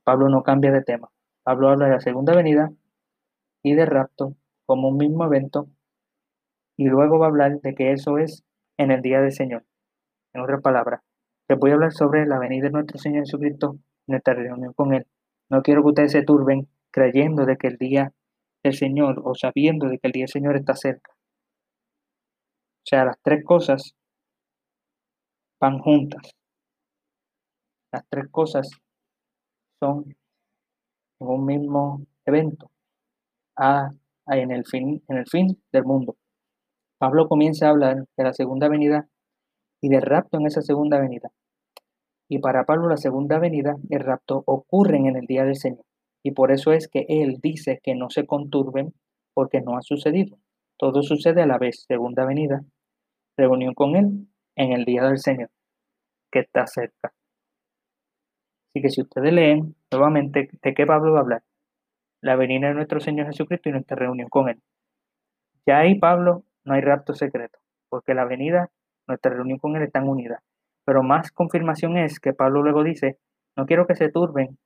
Pablo 0.02 0.28
no 0.28 0.42
cambia 0.42 0.72
de 0.72 0.82
tema. 0.82 1.08
Pablo 1.42 1.68
habla 1.68 1.86
de 1.86 1.92
la 1.92 2.00
segunda 2.00 2.34
venida 2.34 2.70
y 3.64 3.74
de 3.74 3.86
rapto 3.86 4.36
como 4.66 4.88
un 4.88 4.98
mismo 4.98 5.24
evento 5.24 5.68
y 6.76 6.84
luego 6.84 7.18
va 7.18 7.26
a 7.26 7.28
hablar 7.28 7.60
de 7.60 7.74
que 7.74 7.92
eso 7.92 8.18
es 8.18 8.44
en 8.76 8.90
el 8.90 9.02
día 9.02 9.20
del 9.20 9.32
Señor. 9.32 9.64
En 10.32 10.42
otras 10.42 10.60
palabras, 10.60 11.00
les 11.48 11.58
voy 11.58 11.70
a 11.70 11.74
hablar 11.74 11.92
sobre 11.92 12.26
la 12.26 12.38
venida 12.38 12.64
de 12.64 12.70
nuestro 12.70 12.98
Señor 12.98 13.24
Jesucristo 13.24 13.78
y 14.06 14.12
nuestra 14.12 14.34
reunión 14.34 14.72
con 14.74 14.92
Él. 14.92 15.06
No 15.50 15.62
quiero 15.62 15.82
que 15.82 15.88
ustedes 15.88 16.12
se 16.12 16.22
turben 16.22 16.68
creyendo 16.90 17.46
de 17.46 17.56
que 17.56 17.68
el 17.68 17.76
día 17.76 18.12
del 18.62 18.74
Señor 18.74 19.22
o 19.24 19.34
sabiendo 19.34 19.88
de 19.88 19.98
que 19.98 20.08
el 20.08 20.12
día 20.12 20.22
del 20.24 20.28
Señor 20.28 20.56
está 20.56 20.74
cerca. 20.74 21.12
O 21.12 22.86
sea, 22.86 23.04
las 23.04 23.18
tres 23.22 23.44
cosas 23.44 23.94
van 25.60 25.78
juntas. 25.78 26.30
Las 27.92 28.04
tres 28.08 28.28
cosas 28.30 28.68
son 29.80 30.16
en 31.20 31.26
un 31.26 31.46
mismo 31.46 32.04
evento, 32.26 32.70
a, 33.56 33.90
en, 34.26 34.50
el 34.50 34.64
fin, 34.64 35.02
en 35.08 35.16
el 35.16 35.26
fin 35.26 35.62
del 35.72 35.84
mundo. 35.84 36.16
Pablo 36.98 37.28
comienza 37.28 37.66
a 37.66 37.70
hablar 37.70 38.04
de 38.16 38.24
la 38.24 38.32
segunda 38.32 38.68
venida 38.68 39.08
y 39.80 39.88
del 39.88 40.02
rapto 40.02 40.38
en 40.38 40.46
esa 40.46 40.62
segunda 40.62 41.00
venida. 41.00 41.30
Y 42.28 42.38
para 42.38 42.64
Pablo 42.64 42.88
la 42.88 42.96
segunda 42.96 43.38
venida 43.38 43.76
y 43.88 43.94
el 43.94 44.00
rapto 44.00 44.42
ocurren 44.46 45.06
en 45.06 45.16
el 45.16 45.26
día 45.26 45.44
del 45.44 45.56
Señor. 45.56 45.84
Y 46.22 46.32
por 46.32 46.52
eso 46.52 46.72
es 46.72 46.88
que 46.88 47.04
él 47.08 47.38
dice 47.42 47.80
que 47.82 47.94
no 47.94 48.08
se 48.08 48.26
conturben 48.26 48.94
porque 49.34 49.60
no 49.60 49.76
ha 49.76 49.82
sucedido. 49.82 50.38
Todo 50.78 51.02
sucede 51.02 51.42
a 51.42 51.46
la 51.46 51.58
vez, 51.58 51.84
segunda 51.86 52.24
venida, 52.24 52.64
reunión 53.36 53.74
con 53.74 53.96
él 53.96 54.28
en 54.56 54.72
el 54.72 54.84
día 54.84 55.04
del 55.04 55.18
Señor, 55.18 55.50
que 56.32 56.40
está 56.40 56.66
cerca. 56.66 57.12
Así 58.70 58.82
que 58.82 58.90
si 58.90 59.02
ustedes 59.02 59.32
leen 59.32 59.76
nuevamente, 59.92 60.48
¿de 60.62 60.74
qué 60.74 60.86
Pablo 60.86 61.12
va 61.12 61.18
a 61.18 61.22
hablar? 61.22 61.42
La 62.24 62.36
venida 62.36 62.68
de 62.68 62.74
nuestro 62.74 63.00
Señor 63.00 63.26
Jesucristo 63.26 63.68
y 63.68 63.72
nuestra 63.72 63.98
reunión 63.98 64.30
con 64.30 64.48
Él. 64.48 64.62
Ya 65.66 65.80
ahí, 65.80 65.98
Pablo, 65.98 66.44
no 66.64 66.72
hay 66.72 66.80
rapto 66.80 67.12
secreto, 67.12 67.58
porque 67.90 68.14
la 68.14 68.24
venida, 68.24 68.70
nuestra 69.06 69.34
reunión 69.34 69.58
con 69.58 69.76
Él 69.76 69.82
están 69.82 70.08
unidas. 70.08 70.40
Pero 70.86 71.02
más 71.02 71.30
confirmación 71.32 71.98
es 71.98 72.20
que 72.20 72.32
Pablo 72.32 72.62
luego 72.62 72.82
dice, 72.82 73.18
no 73.58 73.66
quiero 73.66 73.86
que 73.86 73.94
se 73.94 74.08
turben 74.08 74.56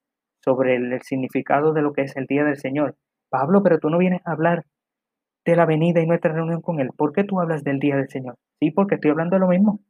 sobre 0.41 0.77
el, 0.77 1.03
significado 1.03 1.73
de 1.73 1.83
lo 1.83 1.93
que 1.93 2.03
es 2.03 2.17
el 2.17 2.27
día 2.27 2.45
del 2.45 2.59
Señor. 2.59 2.95
Pablo, 3.29 3.65
pero 3.65 3.81
tú 3.81 3.91
no 3.91 3.99
vienes 3.99 4.21
a 4.25 4.31
hablar 4.31 4.65
de 5.45 5.57
la 5.57 5.67
venida 5.67 6.01
y 6.01 6.07
nuestra 6.07 6.33
reunión 6.33 6.61
con 6.61 6.79
Él. 6.79 6.91
¿Por 6.97 7.13
qué 7.13 7.25
tú 7.25 7.41
hablas 7.41 7.65
del 7.65 7.81
día 7.81 7.97
del 7.97 8.09
Señor? 8.09 8.37
Sí, 8.61 8.71
porque 8.71 8.95
estoy 8.95 9.11
hablando 9.11 9.35
de 9.35 9.41
lo 9.41 9.49
mismo. 9.49 9.81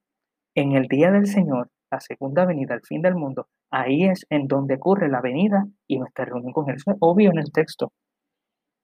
En 0.54 0.72
el 0.72 0.86
día 0.88 1.10
del 1.10 1.26
Señor, 1.26 1.68
la 1.90 2.00
segunda 2.00 2.46
venida, 2.46 2.72
el 2.72 2.80
fin 2.80 3.02
del 3.02 3.14
mundo, 3.14 3.46
ahí 3.70 4.04
es 4.04 4.26
en 4.30 4.46
donde 4.46 4.74
ocurre 4.74 5.08
la 5.08 5.20
venida 5.20 5.66
y 5.86 5.98
nuestra 5.98 6.24
reunión 6.24 6.52
con 6.52 6.70
es 6.70 6.84
obvio 7.00 7.30
en 7.30 7.38
el 7.38 7.52
texto. 7.52 7.92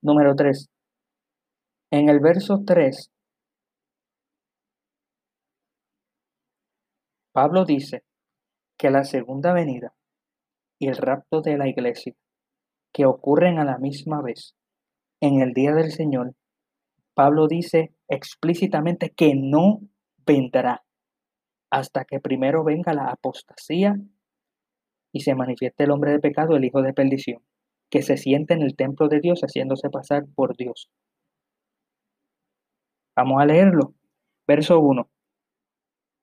Número 0.02 0.34
3. 0.34 0.68
En 1.90 2.08
el 2.08 2.20
verso 2.20 2.62
3, 2.66 3.10
Pablo 7.32 7.64
dice 7.64 8.04
que 8.78 8.90
la 8.90 9.04
segunda 9.04 9.52
venida 9.52 9.94
y 10.78 10.88
el 10.88 10.96
rapto 10.96 11.40
de 11.40 11.56
la 11.56 11.68
iglesia, 11.68 12.14
que 12.92 13.06
ocurren 13.06 13.58
a 13.58 13.64
la 13.64 13.78
misma 13.78 14.22
vez 14.22 14.54
en 15.20 15.40
el 15.40 15.52
día 15.52 15.72
del 15.72 15.90
Señor, 15.90 16.34
Pablo 17.14 17.46
dice 17.46 17.94
explícitamente 18.08 19.10
que 19.10 19.34
no 19.34 19.80
vendrá 20.26 20.84
hasta 21.70 22.04
que 22.04 22.20
primero 22.20 22.62
venga 22.64 22.92
la 22.92 23.06
apostasía 23.06 23.96
y 25.14 25.20
se 25.20 25.34
manifieste 25.34 25.84
el 25.84 25.92
hombre 25.92 26.10
de 26.10 26.18
pecado, 26.18 26.56
el 26.56 26.64
hijo 26.64 26.82
de 26.82 26.92
perdición, 26.92 27.40
que 27.90 28.02
se 28.02 28.18
siente 28.18 28.52
en 28.52 28.60
el 28.60 28.76
templo 28.76 29.08
de 29.08 29.20
Dios 29.20 29.40
haciéndose 29.40 29.88
pasar 29.88 30.24
por 30.34 30.54
Dios. 30.58 30.90
Vamos 33.16 33.40
a 33.40 33.46
leerlo. 33.46 33.94
Verso 34.46 34.78
1 34.78 35.08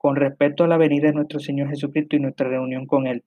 con 0.02 0.16
respecto 0.16 0.64
a 0.64 0.68
la 0.68 0.78
venida 0.78 1.10
de 1.10 1.14
nuestro 1.14 1.40
Señor 1.40 1.70
Jesucristo 1.70 2.16
y 2.16 2.20
nuestra 2.20 2.50
reunión 2.50 2.88
con 2.88 3.06
Él. 3.06 3.24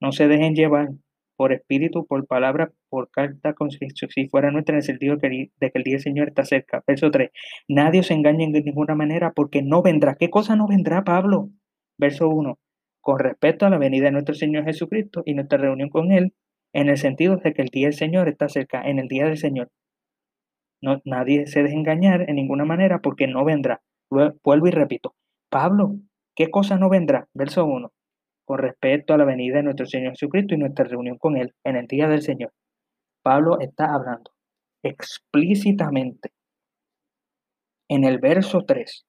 No 0.00 0.10
se 0.10 0.26
dejen 0.26 0.56
llevar 0.56 0.88
por 1.36 1.52
espíritu, 1.52 2.06
por 2.06 2.26
palabra, 2.26 2.72
por 2.88 3.08
carta, 3.08 3.54
si 4.08 4.28
fuera 4.28 4.50
nuestra 4.50 4.72
en 4.72 4.78
el 4.78 4.82
sentido 4.82 5.16
de 5.16 5.50
que 5.60 5.70
el 5.74 5.84
día 5.84 5.94
del 5.94 6.02
Señor 6.02 6.28
está 6.28 6.44
cerca. 6.44 6.82
Verso 6.88 7.12
3. 7.12 7.30
Nadie 7.68 8.00
os 8.00 8.10
engañe 8.10 8.50
de 8.50 8.62
ninguna 8.62 8.96
manera 8.96 9.32
porque 9.32 9.62
no 9.62 9.80
vendrá. 9.80 10.16
¿Qué 10.16 10.28
cosa 10.28 10.56
no 10.56 10.66
vendrá, 10.66 11.04
Pablo? 11.04 11.50
Verso 11.98 12.28
1. 12.28 12.58
Con 13.06 13.20
respecto 13.20 13.64
a 13.64 13.70
la 13.70 13.78
venida 13.78 14.06
de 14.06 14.10
nuestro 14.10 14.34
Señor 14.34 14.64
Jesucristo 14.64 15.22
y 15.24 15.34
nuestra 15.34 15.58
reunión 15.58 15.90
con 15.90 16.10
Él, 16.10 16.34
en 16.72 16.88
el 16.88 16.98
sentido 16.98 17.36
de 17.36 17.54
que 17.54 17.62
el 17.62 17.68
día 17.68 17.86
del 17.86 17.94
Señor 17.94 18.28
está 18.28 18.48
cerca, 18.48 18.82
en 18.82 18.98
el 18.98 19.06
día 19.06 19.26
del 19.26 19.38
Señor. 19.38 19.70
No, 20.82 21.00
nadie 21.04 21.46
se 21.46 21.62
deje 21.62 21.76
engañar 21.76 22.28
en 22.28 22.34
ninguna 22.34 22.64
manera 22.64 22.98
porque 22.98 23.28
no 23.28 23.44
vendrá. 23.44 23.80
Vuelvo 24.10 24.66
y 24.66 24.72
repito, 24.72 25.14
Pablo, 25.48 25.94
¿qué 26.34 26.50
cosa 26.50 26.78
no 26.78 26.88
vendrá? 26.88 27.28
Verso 27.32 27.64
1. 27.64 27.92
Con 28.44 28.58
respecto 28.58 29.14
a 29.14 29.18
la 29.18 29.24
venida 29.24 29.58
de 29.58 29.62
nuestro 29.62 29.86
Señor 29.86 30.14
Jesucristo 30.14 30.56
y 30.56 30.58
nuestra 30.58 30.86
reunión 30.86 31.16
con 31.16 31.36
Él 31.36 31.54
en 31.62 31.76
el 31.76 31.86
día 31.86 32.08
del 32.08 32.22
Señor. 32.22 32.52
Pablo 33.22 33.60
está 33.60 33.94
hablando 33.94 34.32
explícitamente 34.82 36.32
en 37.88 38.02
el 38.02 38.18
verso 38.18 38.64
3 38.66 39.06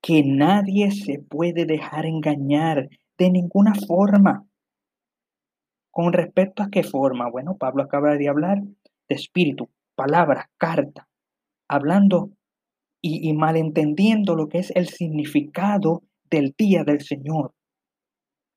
que 0.00 0.22
nadie 0.24 0.92
se 0.92 1.18
puede 1.18 1.66
dejar 1.66 2.06
engañar 2.06 2.88
de 3.18 3.30
ninguna 3.30 3.74
forma. 3.74 4.46
¿Con 5.90 6.12
respecto 6.12 6.62
a 6.62 6.68
qué 6.70 6.82
forma? 6.82 7.30
Bueno, 7.30 7.56
Pablo 7.56 7.82
acaba 7.82 8.16
de 8.16 8.28
hablar 8.28 8.58
de 9.08 9.14
espíritu, 9.14 9.70
palabra, 9.94 10.50
carta, 10.58 11.08
hablando 11.68 12.30
y, 13.00 13.32
malentendiendo 13.34 14.34
lo 14.34 14.48
que 14.48 14.58
es 14.58 14.72
el 14.74 14.88
significado 14.88 16.02
del 16.28 16.54
día 16.58 16.82
del 16.84 17.02
Señor, 17.02 17.54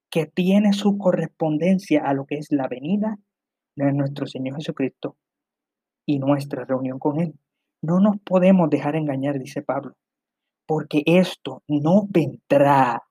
que 0.09 0.25
tiene 0.25 0.73
su 0.73 0.97
correspondencia 0.97 2.01
a 2.03 2.13
lo 2.13 2.25
que 2.25 2.35
es 2.35 2.47
la 2.51 2.67
venida 2.67 3.17
de 3.75 3.93
nuestro 3.93 4.25
Señor 4.25 4.55
Jesucristo 4.55 5.17
y 6.05 6.19
nuestra 6.19 6.65
reunión 6.65 6.97
con 6.99 7.19
Él. 7.19 7.35
No 7.81 7.99
nos 7.99 8.17
podemos 8.21 8.69
dejar 8.69 8.95
engañar, 8.95 9.39
dice 9.39 9.61
Pablo, 9.61 9.95
porque 10.65 11.03
esto 11.05 11.63
no 11.67 12.07
vendrá. 12.09 13.03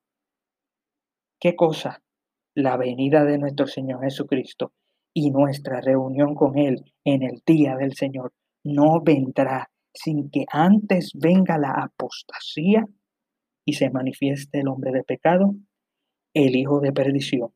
¿Qué 1.40 1.54
cosa? 1.54 2.02
La 2.56 2.76
venida 2.76 3.24
de 3.24 3.38
nuestro 3.38 3.68
Señor 3.68 4.02
Jesucristo 4.02 4.72
y 5.14 5.30
nuestra 5.30 5.80
reunión 5.80 6.34
con 6.34 6.58
Él 6.58 6.92
en 7.04 7.22
el 7.22 7.42
día 7.46 7.76
del 7.76 7.94
Señor 7.94 8.32
no 8.64 9.00
vendrá 9.00 9.70
sin 9.94 10.30
que 10.30 10.46
antes 10.50 11.12
venga 11.14 11.56
la 11.56 11.70
apostasía 11.70 12.84
y 13.64 13.74
se 13.74 13.90
manifieste 13.90 14.60
el 14.60 14.68
hombre 14.68 14.90
de 14.90 15.04
pecado, 15.04 15.54
el 16.34 16.56
hijo 16.56 16.80
de 16.80 16.92
perdición. 16.92 17.50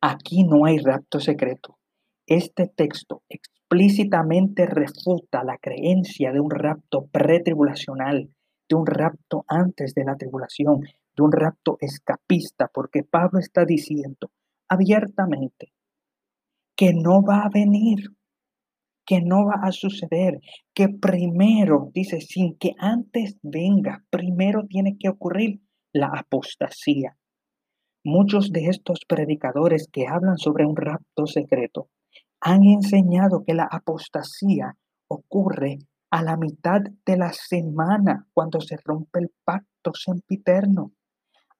Aquí 0.00 0.44
no 0.44 0.66
hay 0.66 0.78
rapto 0.78 1.18
secreto. 1.18 1.78
Este 2.24 2.68
texto 2.68 3.24
explícitamente 3.28 4.66
refuta 4.66 5.42
la 5.42 5.58
creencia 5.58 6.30
de 6.30 6.38
un 6.38 6.50
rapto 6.50 7.06
pretribulacional, 7.08 8.30
de 8.68 8.76
un 8.76 8.86
rapto 8.86 9.44
antes 9.48 9.94
de 9.94 10.04
la 10.04 10.16
tribulación, 10.16 10.82
de 11.16 11.22
un 11.22 11.32
rapto 11.32 11.76
escapista, 11.80 12.68
porque 12.72 13.02
Pablo 13.02 13.38
está 13.38 13.64
diciendo 13.64 14.30
abiertamente 14.68 15.72
que 16.76 16.92
no 16.94 17.22
va 17.22 17.42
a 17.42 17.50
venir 17.52 18.10
que 19.10 19.20
no 19.20 19.44
va 19.44 19.58
a 19.64 19.72
suceder, 19.72 20.38
que 20.72 20.88
primero, 20.88 21.90
dice, 21.92 22.20
sin 22.20 22.56
que 22.56 22.74
antes 22.78 23.36
venga, 23.42 24.04
primero 24.08 24.68
tiene 24.68 24.96
que 25.00 25.08
ocurrir 25.08 25.60
la 25.92 26.12
apostasía. 26.16 27.16
Muchos 28.04 28.52
de 28.52 28.66
estos 28.66 29.00
predicadores 29.08 29.88
que 29.90 30.06
hablan 30.06 30.38
sobre 30.38 30.64
un 30.64 30.76
rapto 30.76 31.26
secreto 31.26 31.88
han 32.40 32.62
enseñado 32.62 33.42
que 33.44 33.54
la 33.54 33.68
apostasía 33.68 34.76
ocurre 35.08 35.78
a 36.12 36.22
la 36.22 36.36
mitad 36.36 36.80
de 37.04 37.16
la 37.16 37.32
semana 37.32 38.28
cuando 38.32 38.60
se 38.60 38.76
rompe 38.84 39.18
el 39.18 39.32
pacto 39.44 39.92
sempiterno, 39.92 40.92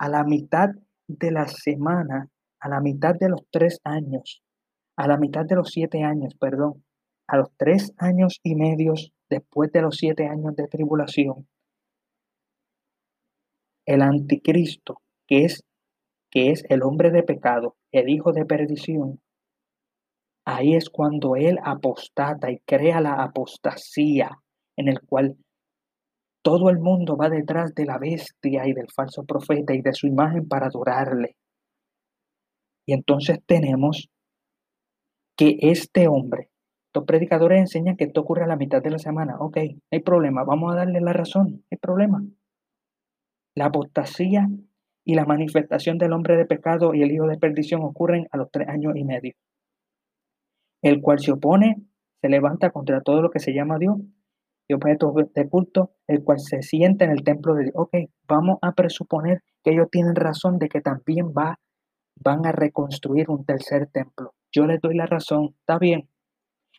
a 0.01 0.09
la 0.09 0.25
mitad 0.25 0.71
de 1.09 1.31
la 1.31 1.47
semana, 1.47 2.31
a 2.59 2.69
la 2.71 2.81
mitad 2.81 3.15
de 3.15 3.29
los 3.29 3.43
tres 3.51 3.81
años, 3.85 4.43
a 4.97 5.07
la 5.07 5.19
mitad 5.19 5.45
de 5.45 5.57
los 5.57 5.69
siete 5.69 6.03
años, 6.03 6.35
perdón, 6.41 6.83
a 7.27 7.37
los 7.37 7.51
tres 7.59 7.93
años 7.99 8.41
y 8.43 8.55
medio 8.55 8.95
después 9.29 9.71
de 9.73 9.83
los 9.83 9.97
siete 9.97 10.27
años 10.27 10.57
de 10.57 10.69
tribulación, 10.69 11.47
el 13.85 14.01
anticristo, 14.01 15.03
que 15.27 15.45
es, 15.45 15.65
que 16.31 16.51
es 16.51 16.65
el 16.71 16.83
hombre 16.83 17.11
de 17.11 17.23
pecado, 17.23 17.77
el 17.93 18.09
hijo 18.09 18.33
de 18.33 18.47
perdición, 18.47 19.21
ahí 20.47 20.77
es 20.77 20.89
cuando 20.89 21.37
él 21.37 21.59
apostata 21.63 22.51
y 22.51 22.61
crea 22.61 23.03
la 23.03 23.23
apostasía 23.23 24.31
en 24.77 24.89
el 24.89 25.03
cual 25.03 25.37
todo 26.43 26.71
el 26.71 26.79
mundo 26.79 27.17
va 27.17 27.29
detrás 27.29 27.75
de 27.75 27.85
la 27.85 27.99
bestia 27.99 28.67
y 28.67 28.73
del 28.73 28.91
falso 28.95 29.25
profeta 29.25 29.75
y 29.75 29.83
de 29.83 29.93
su 29.93 30.07
imagen 30.07 30.49
para 30.49 30.67
adorarle. 30.67 31.37
Y 32.87 32.95
entonces 32.95 33.39
tenemos 33.47 34.09
que 35.37 35.57
este 35.61 36.09
hombre 36.09 36.51
los 36.93 37.05
predicadores 37.05 37.61
enseñan 37.61 37.97
que 37.97 38.05
esto 38.05 38.21
ocurre 38.21 38.45
a 38.45 38.49
la 38.49 38.57
mitad 38.57 38.83
de 38.83 38.91
la 38.91 38.99
semana. 38.99 39.37
Ok, 39.39 39.57
no 39.57 39.81
hay 39.93 40.01
problema, 40.01 40.45
vamos 40.45 40.73
a 40.73 40.77
darle 40.77 41.01
la 41.01 41.13
razón, 41.13 41.53
no 41.53 41.63
hay 41.71 41.79
problema. 41.79 42.23
La 43.55 43.67
apostasía 43.67 44.49
y 45.05 45.15
la 45.15 45.25
manifestación 45.25 45.99
del 45.99 46.13
hombre 46.13 46.37
de 46.37 46.47
pecado 46.47 46.95
y 46.95 47.03
el 47.03 47.13
hijo 47.13 47.27
de 47.27 47.39
perdición 47.39 47.83
ocurren 47.83 48.27
a 48.33 48.37
los 48.37 48.51
tres 48.51 48.69
años 48.69 48.95
y 48.97 49.05
medio. 49.05 49.35
El 50.83 51.01
cual 51.01 51.21
se 51.21 51.33
opone, 51.33 51.77
se 52.21 52.29
levanta 52.29 52.71
contra 52.71 53.01
todo 53.03 53.23
lo 53.23 53.31
que 53.31 53.39
se 53.39 53.53
llama 53.53 53.79
Dios 53.79 53.99
y 54.71 54.73
objetos 54.73 55.13
de 55.35 55.49
culto, 55.49 55.91
el 56.07 56.23
cual 56.23 56.39
se 56.39 56.63
siente 56.63 57.05
en 57.05 57.11
el 57.11 57.25
templo 57.25 57.55
de 57.55 57.65
Dios. 57.65 57.75
Ok, 57.77 57.93
vamos 58.29 58.59
a 58.63 58.71
presuponer 58.73 59.43
que 59.65 59.73
ellos 59.73 59.89
tienen 59.91 60.15
razón 60.15 60.59
de 60.59 60.69
que 60.69 60.81
también 60.81 61.33
va, 61.37 61.59
van 62.15 62.47
a 62.47 62.53
reconstruir 62.53 63.31
un 63.31 63.45
tercer 63.45 63.89
templo. 63.93 64.35
Yo 64.53 64.67
les 64.67 64.81
doy 64.81 64.95
la 64.95 65.07
razón, 65.07 65.57
está 65.59 65.77
bien, 65.81 66.09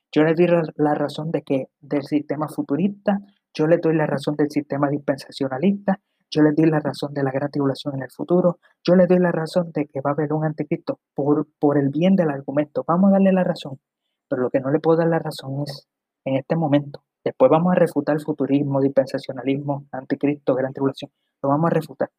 yo 0.09 0.23
le 0.23 0.33
doy 0.35 0.47
la 0.75 0.93
razón 0.93 1.31
de 1.31 1.41
que 1.41 1.65
del 1.81 2.03
sistema 2.03 2.47
futurista, 2.47 3.19
yo 3.53 3.67
le 3.67 3.77
doy 3.77 3.93
la 3.93 4.05
razón 4.05 4.35
del 4.37 4.49
sistema 4.49 4.89
dispensacionalista, 4.89 5.99
yo 6.29 6.43
le 6.43 6.51
doy 6.53 6.69
la 6.69 6.79
razón 6.79 7.13
de 7.13 7.23
la 7.23 7.31
gran 7.31 7.51
tribulación 7.51 7.95
en 7.95 8.03
el 8.03 8.11
futuro, 8.11 8.59
yo 8.87 8.95
le 8.95 9.05
doy 9.05 9.19
la 9.19 9.33
razón 9.33 9.71
de 9.73 9.87
que 9.87 9.99
va 9.99 10.11
a 10.11 10.13
haber 10.13 10.31
un 10.31 10.45
anticristo 10.45 11.01
por, 11.13 11.45
por 11.59 11.77
el 11.77 11.89
bien 11.89 12.15
del 12.15 12.29
argumento. 12.29 12.85
Vamos 12.87 13.09
a 13.09 13.13
darle 13.13 13.33
la 13.33 13.43
razón, 13.43 13.81
pero 14.29 14.43
lo 14.43 14.49
que 14.49 14.61
no 14.61 14.71
le 14.71 14.79
puedo 14.79 14.99
dar 14.99 15.09
la 15.09 15.19
razón 15.19 15.63
es 15.67 15.89
en 16.23 16.37
este 16.37 16.55
momento. 16.55 17.03
Después 17.23 17.51
vamos 17.51 17.71
a 17.73 17.75
refutar 17.75 18.15
el 18.15 18.21
futurismo, 18.21 18.81
dispensacionalismo, 18.81 19.85
anticristo, 19.91 20.55
gran 20.55 20.73
tribulación. 20.73 21.11
Lo 21.43 21.49
vamos 21.49 21.71
a 21.71 21.73
refutar. 21.73 22.09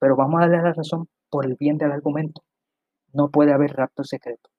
Pero 0.00 0.16
vamos 0.16 0.38
a 0.38 0.48
darle 0.48 0.62
la 0.62 0.72
razón 0.72 1.08
por 1.30 1.46
el 1.46 1.56
bien 1.56 1.78
del 1.78 1.92
argumento. 1.92 2.42
No 3.12 3.30
puede 3.30 3.52
haber 3.52 3.72
rapto 3.74 4.02
secreto. 4.02 4.50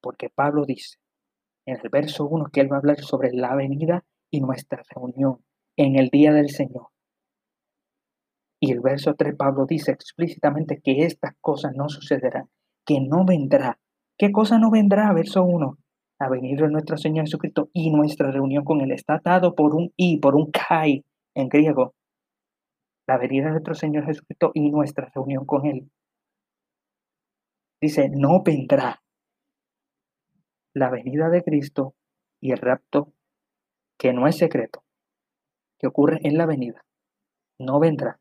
Porque 0.00 0.30
Pablo 0.30 0.64
dice, 0.64 0.96
en 1.66 1.78
el 1.82 1.90
verso 1.90 2.26
1 2.26 2.46
que 2.52 2.60
él 2.60 2.72
va 2.72 2.76
a 2.76 2.78
hablar 2.78 3.00
sobre 3.00 3.32
la 3.32 3.54
venida 3.54 4.04
y 4.30 4.40
nuestra 4.40 4.82
reunión 4.94 5.44
en 5.76 5.96
el 5.96 6.08
día 6.08 6.32
del 6.32 6.48
Señor. 6.48 6.88
Y 8.58 8.72
el 8.72 8.80
verso 8.80 9.14
3 9.14 9.36
Pablo 9.36 9.66
dice 9.66 9.92
explícitamente 9.92 10.80
que 10.82 11.04
estas 11.04 11.34
cosas 11.40 11.72
no 11.74 11.88
sucederán, 11.88 12.48
que 12.86 13.00
no 13.00 13.26
vendrá. 13.26 13.78
¿Qué 14.16 14.32
cosa 14.32 14.58
no 14.58 14.70
vendrá? 14.70 15.12
Verso 15.12 15.44
1. 15.44 15.76
A 16.18 16.28
venir 16.28 16.60
de 16.60 16.68
nuestro 16.68 16.96
Señor 16.96 17.26
Jesucristo 17.26 17.68
y 17.72 17.90
nuestra 17.90 18.30
reunión 18.30 18.64
con 18.64 18.80
Él. 18.80 18.92
Está 18.92 19.14
atado 19.16 19.54
por 19.54 19.74
un 19.74 19.92
i, 19.96 20.18
por 20.18 20.34
un 20.34 20.50
kai 20.50 21.04
en 21.34 21.48
griego. 21.48 21.94
La 23.06 23.18
venida 23.18 23.46
de 23.46 23.52
nuestro 23.52 23.74
Señor 23.74 24.06
Jesucristo 24.06 24.50
y 24.54 24.70
nuestra 24.70 25.10
reunión 25.14 25.44
con 25.44 25.66
Él. 25.66 25.90
Dice, 27.80 28.08
no 28.10 28.42
vendrá 28.42 29.02
la 30.72 30.90
venida 30.90 31.28
de 31.28 31.42
Cristo 31.42 31.94
y 32.40 32.52
el 32.52 32.58
rapto 32.58 33.12
que 33.98 34.12
no 34.12 34.26
es 34.26 34.36
secreto, 34.36 34.82
que 35.78 35.86
ocurre 35.86 36.18
en 36.22 36.36
la 36.36 36.46
venida, 36.46 36.84
no 37.58 37.78
vendrá 37.78 38.18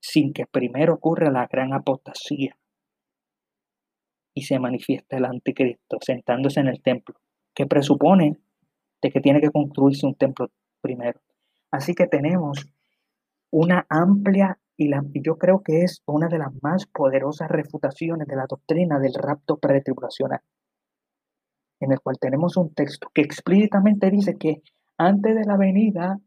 sin 0.00 0.32
que 0.32 0.46
primero 0.46 0.94
ocurra 0.94 1.30
la 1.30 1.46
gran 1.46 1.72
apostasía 1.72 2.56
y 4.34 4.42
se 4.42 4.58
manifiesta 4.58 5.16
el 5.16 5.24
anticristo 5.24 5.98
sentándose 6.00 6.60
en 6.60 6.68
el 6.68 6.82
templo, 6.82 7.16
que 7.54 7.66
presupone 7.66 8.38
de 9.02 9.10
que 9.10 9.20
tiene 9.20 9.40
que 9.40 9.50
construirse 9.50 10.06
un 10.06 10.14
templo 10.14 10.48
primero. 10.80 11.20
Así 11.70 11.94
que 11.94 12.06
tenemos 12.06 12.66
una 13.50 13.86
amplia 13.88 14.58
y 14.76 14.88
la, 14.88 15.04
yo 15.12 15.36
creo 15.36 15.62
que 15.62 15.82
es 15.82 16.02
una 16.06 16.28
de 16.28 16.38
las 16.38 16.52
más 16.62 16.86
poderosas 16.86 17.50
refutaciones 17.50 18.26
de 18.26 18.36
la 18.36 18.46
doctrina 18.48 18.98
del 18.98 19.14
rapto 19.14 19.58
pretribulacional, 19.58 20.40
en 21.80 21.92
el 21.92 22.00
cual 22.00 22.18
tenemos 22.18 22.56
un 22.56 22.72
texto 22.72 23.08
que 23.14 23.22
explícitamente 23.22 24.10
dice 24.10 24.36
que 24.38 24.62
antes 24.96 25.34
de 25.34 25.44
la 25.44 25.56
venida 25.56 26.18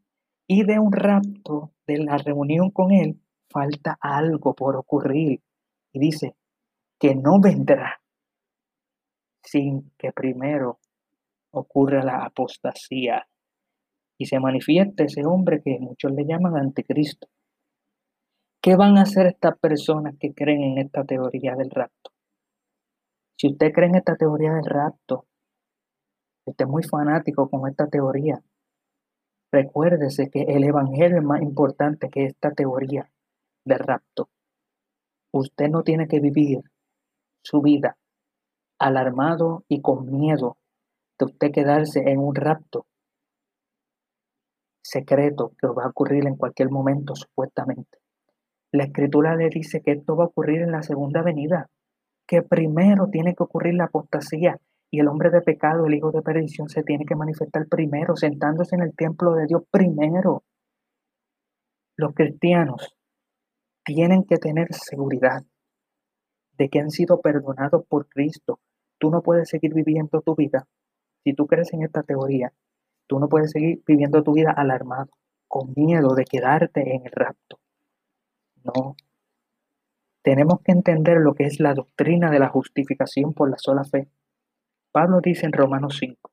y 0.46 0.64
de 0.64 0.78
un 0.78 0.92
rapto, 0.92 1.72
de 1.86 1.98
la 1.98 2.16
reunión 2.18 2.70
con 2.70 2.92
él, 2.92 3.20
falta 3.50 3.96
algo 4.00 4.54
por 4.54 4.76
ocurrir. 4.76 5.40
Y 5.92 5.98
dice 5.98 6.34
que 6.98 7.14
no 7.14 7.40
vendrá 7.40 8.00
sin 9.42 9.90
que 9.98 10.12
primero 10.12 10.78
ocurra 11.50 12.02
la 12.02 12.24
apostasía 12.24 13.26
y 14.18 14.26
se 14.26 14.40
manifieste 14.40 15.04
ese 15.04 15.24
hombre 15.24 15.60
que 15.62 15.78
muchos 15.80 16.12
le 16.12 16.24
llaman 16.24 16.56
anticristo. 16.56 17.28
¿Qué 18.60 18.76
van 18.76 18.96
a 18.96 19.02
hacer 19.02 19.26
estas 19.26 19.58
personas 19.58 20.14
que 20.18 20.32
creen 20.32 20.62
en 20.62 20.78
esta 20.78 21.04
teoría 21.04 21.54
del 21.54 21.70
rapto? 21.70 22.12
Si 23.36 23.48
usted 23.48 23.72
cree 23.72 23.88
en 23.88 23.96
esta 23.96 24.16
teoría 24.16 24.52
del 24.54 24.64
rapto, 24.64 25.26
usted 26.46 26.64
es 26.64 26.70
muy 26.70 26.82
fanático 26.82 27.48
con 27.50 27.68
esta 27.68 27.88
teoría. 27.88 28.40
Recuérdese 29.52 30.30
que 30.30 30.42
el 30.42 30.64
evangelio 30.64 31.18
es 31.18 31.24
más 31.24 31.42
importante 31.42 32.08
que 32.08 32.24
esta 32.24 32.52
teoría 32.52 33.10
del 33.64 33.78
rapto. 33.78 34.28
Usted 35.32 35.68
no 35.68 35.82
tiene 35.82 36.08
que 36.08 36.20
vivir 36.20 36.62
su 37.44 37.60
vida 37.60 37.96
alarmado 38.78 39.64
y 39.68 39.80
con 39.80 40.10
miedo 40.10 40.56
de 41.18 41.26
usted 41.26 41.52
quedarse 41.52 42.00
en 42.00 42.18
un 42.18 42.34
rapto 42.34 42.86
secreto 44.82 45.52
que 45.58 45.68
va 45.68 45.84
a 45.84 45.88
ocurrir 45.90 46.26
en 46.26 46.36
cualquier 46.36 46.70
momento 46.70 47.14
supuestamente. 47.14 47.98
La 48.72 48.84
escritura 48.84 49.36
le 49.36 49.48
dice 49.48 49.80
que 49.82 49.92
esto 49.92 50.16
va 50.16 50.24
a 50.24 50.28
ocurrir 50.28 50.62
en 50.62 50.72
la 50.72 50.82
segunda 50.82 51.22
venida, 51.22 51.68
que 52.26 52.42
primero 52.42 53.08
tiene 53.08 53.34
que 53.34 53.42
ocurrir 53.42 53.74
la 53.74 53.84
apostasía 53.84 54.58
y 54.90 55.00
el 55.00 55.08
hombre 55.08 55.30
de 55.30 55.42
pecado, 55.42 55.86
el 55.86 55.94
hijo 55.94 56.10
de 56.10 56.22
perdición, 56.22 56.68
se 56.68 56.82
tiene 56.82 57.04
que 57.04 57.16
manifestar 57.16 57.66
primero, 57.68 58.16
sentándose 58.16 58.76
en 58.76 58.82
el 58.82 58.94
templo 58.94 59.34
de 59.34 59.46
Dios 59.46 59.62
primero. 59.70 60.42
Los 61.96 62.14
cristianos 62.14 62.94
tienen 63.84 64.24
que 64.24 64.36
tener 64.36 64.72
seguridad 64.72 65.44
de 66.58 66.68
que 66.68 66.80
han 66.80 66.90
sido 66.90 67.20
perdonados 67.20 67.84
por 67.86 68.08
Cristo. 68.08 68.60
Tú 68.98 69.10
no 69.10 69.22
puedes 69.22 69.48
seguir 69.48 69.74
viviendo 69.74 70.20
tu 70.20 70.34
vida. 70.34 70.66
Si 71.24 71.34
tú 71.34 71.46
crees 71.46 71.72
en 71.72 71.82
esta 71.82 72.02
teoría, 72.02 72.52
tú 73.06 73.18
no 73.18 73.28
puedes 73.28 73.50
seguir 73.50 73.82
viviendo 73.86 74.22
tu 74.22 74.32
vida 74.32 74.50
alarmado, 74.50 75.10
con 75.48 75.72
miedo 75.76 76.14
de 76.14 76.24
quedarte 76.24 76.94
en 76.94 77.06
el 77.06 77.12
rapto. 77.12 77.58
No. 78.62 78.96
Tenemos 80.22 80.60
que 80.62 80.72
entender 80.72 81.18
lo 81.18 81.34
que 81.34 81.44
es 81.44 81.60
la 81.60 81.74
doctrina 81.74 82.30
de 82.30 82.38
la 82.38 82.48
justificación 82.48 83.34
por 83.34 83.50
la 83.50 83.58
sola 83.58 83.84
fe. 83.84 84.08
Pablo 84.90 85.20
dice 85.20 85.46
en 85.46 85.52
Romanos 85.52 85.98
5, 85.98 86.30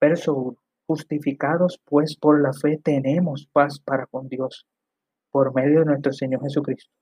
verso 0.00 0.34
1, 0.34 0.58
justificados 0.86 1.80
pues 1.84 2.16
por 2.16 2.40
la 2.40 2.52
fe 2.52 2.78
tenemos 2.78 3.46
paz 3.52 3.80
para 3.80 4.06
con 4.06 4.28
Dios 4.28 4.66
por 5.30 5.54
medio 5.54 5.80
de 5.80 5.86
nuestro 5.86 6.12
Señor 6.12 6.42
Jesucristo, 6.42 6.92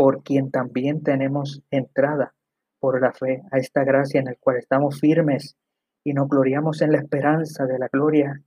por 0.00 0.22
quien 0.22 0.50
también 0.50 1.02
tenemos 1.02 1.62
entrada 1.70 2.32
por 2.78 3.02
la 3.02 3.12
fe 3.12 3.42
a 3.52 3.58
esta 3.58 3.84
gracia 3.84 4.20
en 4.20 4.24
la 4.24 4.34
cual 4.40 4.56
estamos 4.56 4.98
firmes 4.98 5.58
y 6.02 6.14
nos 6.14 6.26
gloriamos 6.26 6.80
en 6.80 6.92
la 6.92 7.00
esperanza 7.00 7.66
de 7.66 7.78
la 7.78 7.86
gloria 7.92 8.42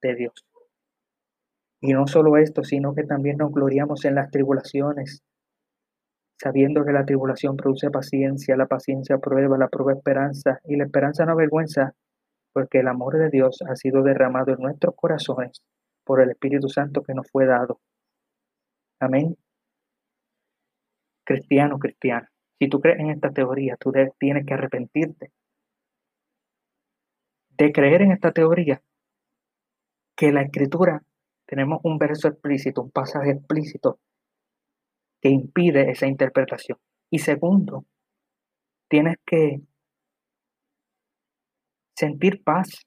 de 0.00 0.14
Dios. 0.14 0.32
Y 1.82 1.92
no 1.92 2.06
solo 2.06 2.38
esto, 2.38 2.64
sino 2.64 2.94
que 2.94 3.02
también 3.04 3.36
nos 3.36 3.52
gloriamos 3.52 4.06
en 4.06 4.14
las 4.14 4.30
tribulaciones, 4.30 5.22
sabiendo 6.40 6.82
que 6.82 6.92
la 6.92 7.04
tribulación 7.04 7.58
produce 7.58 7.90
paciencia, 7.90 8.56
la 8.56 8.64
paciencia 8.64 9.18
prueba, 9.18 9.58
la 9.58 9.68
prueba 9.68 9.92
esperanza, 9.92 10.60
y 10.64 10.76
la 10.76 10.84
esperanza 10.84 11.26
no 11.26 11.32
avergüenza, 11.32 11.92
porque 12.54 12.78
el 12.78 12.88
amor 12.88 13.18
de 13.18 13.28
Dios 13.28 13.58
ha 13.68 13.76
sido 13.76 14.02
derramado 14.02 14.54
en 14.54 14.60
nuestros 14.60 14.94
corazones 14.96 15.62
por 16.04 16.22
el 16.22 16.30
Espíritu 16.30 16.70
Santo 16.70 17.02
que 17.02 17.12
nos 17.12 17.30
fue 17.30 17.44
dado. 17.44 17.80
Amén. 18.98 19.36
Cristiano, 21.24 21.78
cristiano, 21.78 22.28
si 22.58 22.68
tú 22.68 22.80
crees 22.80 23.00
en 23.00 23.10
esta 23.10 23.30
teoría, 23.30 23.76
tú 23.78 23.92
tienes 24.18 24.46
que 24.46 24.54
arrepentirte. 24.54 25.32
De 27.50 27.72
creer 27.72 28.02
en 28.02 28.12
esta 28.12 28.32
teoría 28.32 28.82
que 30.16 30.32
la 30.32 30.42
escritura 30.42 31.02
tenemos 31.46 31.80
un 31.84 31.98
verso 31.98 32.28
explícito, 32.28 32.82
un 32.82 32.90
pasaje 32.90 33.30
explícito 33.30 34.00
que 35.20 35.28
impide 35.30 35.90
esa 35.90 36.06
interpretación. 36.06 36.78
Y 37.10 37.18
segundo, 37.18 37.84
tienes 38.88 39.16
que 39.24 39.60
sentir 41.96 42.42
paz. 42.42 42.86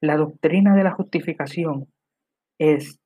La 0.00 0.16
doctrina 0.16 0.74
de 0.74 0.84
la 0.84 0.92
justificación 0.92 1.92
es 2.58 2.98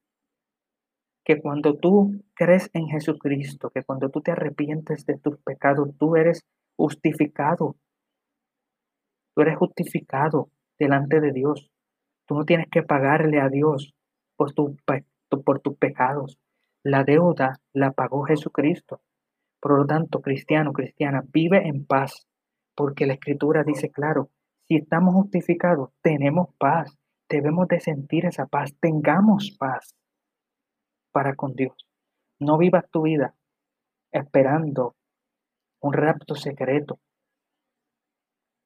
que 1.30 1.40
cuando 1.40 1.76
tú 1.76 2.24
crees 2.34 2.70
en 2.72 2.88
Jesucristo, 2.88 3.70
que 3.70 3.84
cuando 3.84 4.08
tú 4.08 4.20
te 4.20 4.32
arrepientes 4.32 5.06
de 5.06 5.16
tus 5.16 5.38
pecados, 5.38 5.90
tú 5.96 6.16
eres 6.16 6.44
justificado. 6.76 7.76
Tú 9.32 9.42
eres 9.42 9.56
justificado 9.56 10.50
delante 10.76 11.20
de 11.20 11.30
Dios. 11.30 11.70
Tú 12.26 12.34
no 12.34 12.44
tienes 12.44 12.66
que 12.68 12.82
pagarle 12.82 13.40
a 13.40 13.48
Dios 13.48 13.94
por, 14.34 14.52
por 15.44 15.60
tus 15.60 15.76
pecados. 15.76 16.36
La 16.82 17.04
deuda 17.04 17.60
la 17.72 17.92
pagó 17.92 18.24
Jesucristo. 18.24 19.00
Por 19.60 19.78
lo 19.78 19.86
tanto, 19.86 20.22
cristiano, 20.22 20.72
cristiana, 20.72 21.22
vive 21.32 21.68
en 21.68 21.86
paz, 21.86 22.26
porque 22.74 23.06
la 23.06 23.12
escritura 23.12 23.62
dice 23.62 23.88
claro, 23.88 24.30
si 24.66 24.74
estamos 24.74 25.14
justificados, 25.14 25.90
tenemos 26.02 26.48
paz. 26.58 26.98
Debemos 27.28 27.68
de 27.68 27.78
sentir 27.78 28.26
esa 28.26 28.46
paz. 28.46 28.74
Tengamos 28.80 29.56
paz 29.56 29.94
para 31.12 31.34
con 31.34 31.54
Dios. 31.54 31.74
No 32.38 32.58
vivas 32.58 32.84
tu 32.90 33.02
vida 33.02 33.34
esperando 34.12 34.94
un 35.80 35.92
rapto 35.92 36.34
secreto. 36.34 36.98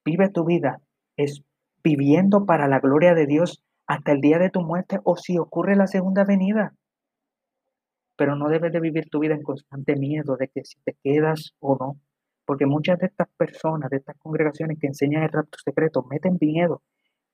Vive 0.05 0.29
tu 0.29 0.45
vida 0.45 0.81
es 1.17 1.41
viviendo 1.83 2.45
para 2.45 2.67
la 2.67 2.79
gloria 2.79 3.13
de 3.13 3.25
Dios 3.25 3.63
hasta 3.87 4.11
el 4.11 4.21
día 4.21 4.39
de 4.39 4.49
tu 4.49 4.61
muerte 4.61 4.99
o 5.03 5.15
si 5.15 5.37
ocurre 5.37 5.75
la 5.75 5.87
segunda 5.87 6.23
venida. 6.25 6.73
Pero 8.17 8.35
no 8.35 8.49
debes 8.49 8.71
de 8.71 8.79
vivir 8.79 9.09
tu 9.09 9.19
vida 9.19 9.35
en 9.35 9.43
constante 9.43 9.95
miedo 9.95 10.37
de 10.37 10.47
que 10.47 10.63
si 10.63 10.79
te 10.83 10.95
quedas 11.03 11.53
o 11.59 11.77
no. 11.79 11.99
Porque 12.45 12.65
muchas 12.65 12.99
de 12.99 13.07
estas 13.07 13.27
personas, 13.37 13.89
de 13.89 13.97
estas 13.97 14.17
congregaciones 14.17 14.77
que 14.79 14.87
enseñan 14.87 15.23
el 15.23 15.31
rapto 15.31 15.57
secreto, 15.63 16.03
meten 16.03 16.37
miedo 16.39 16.81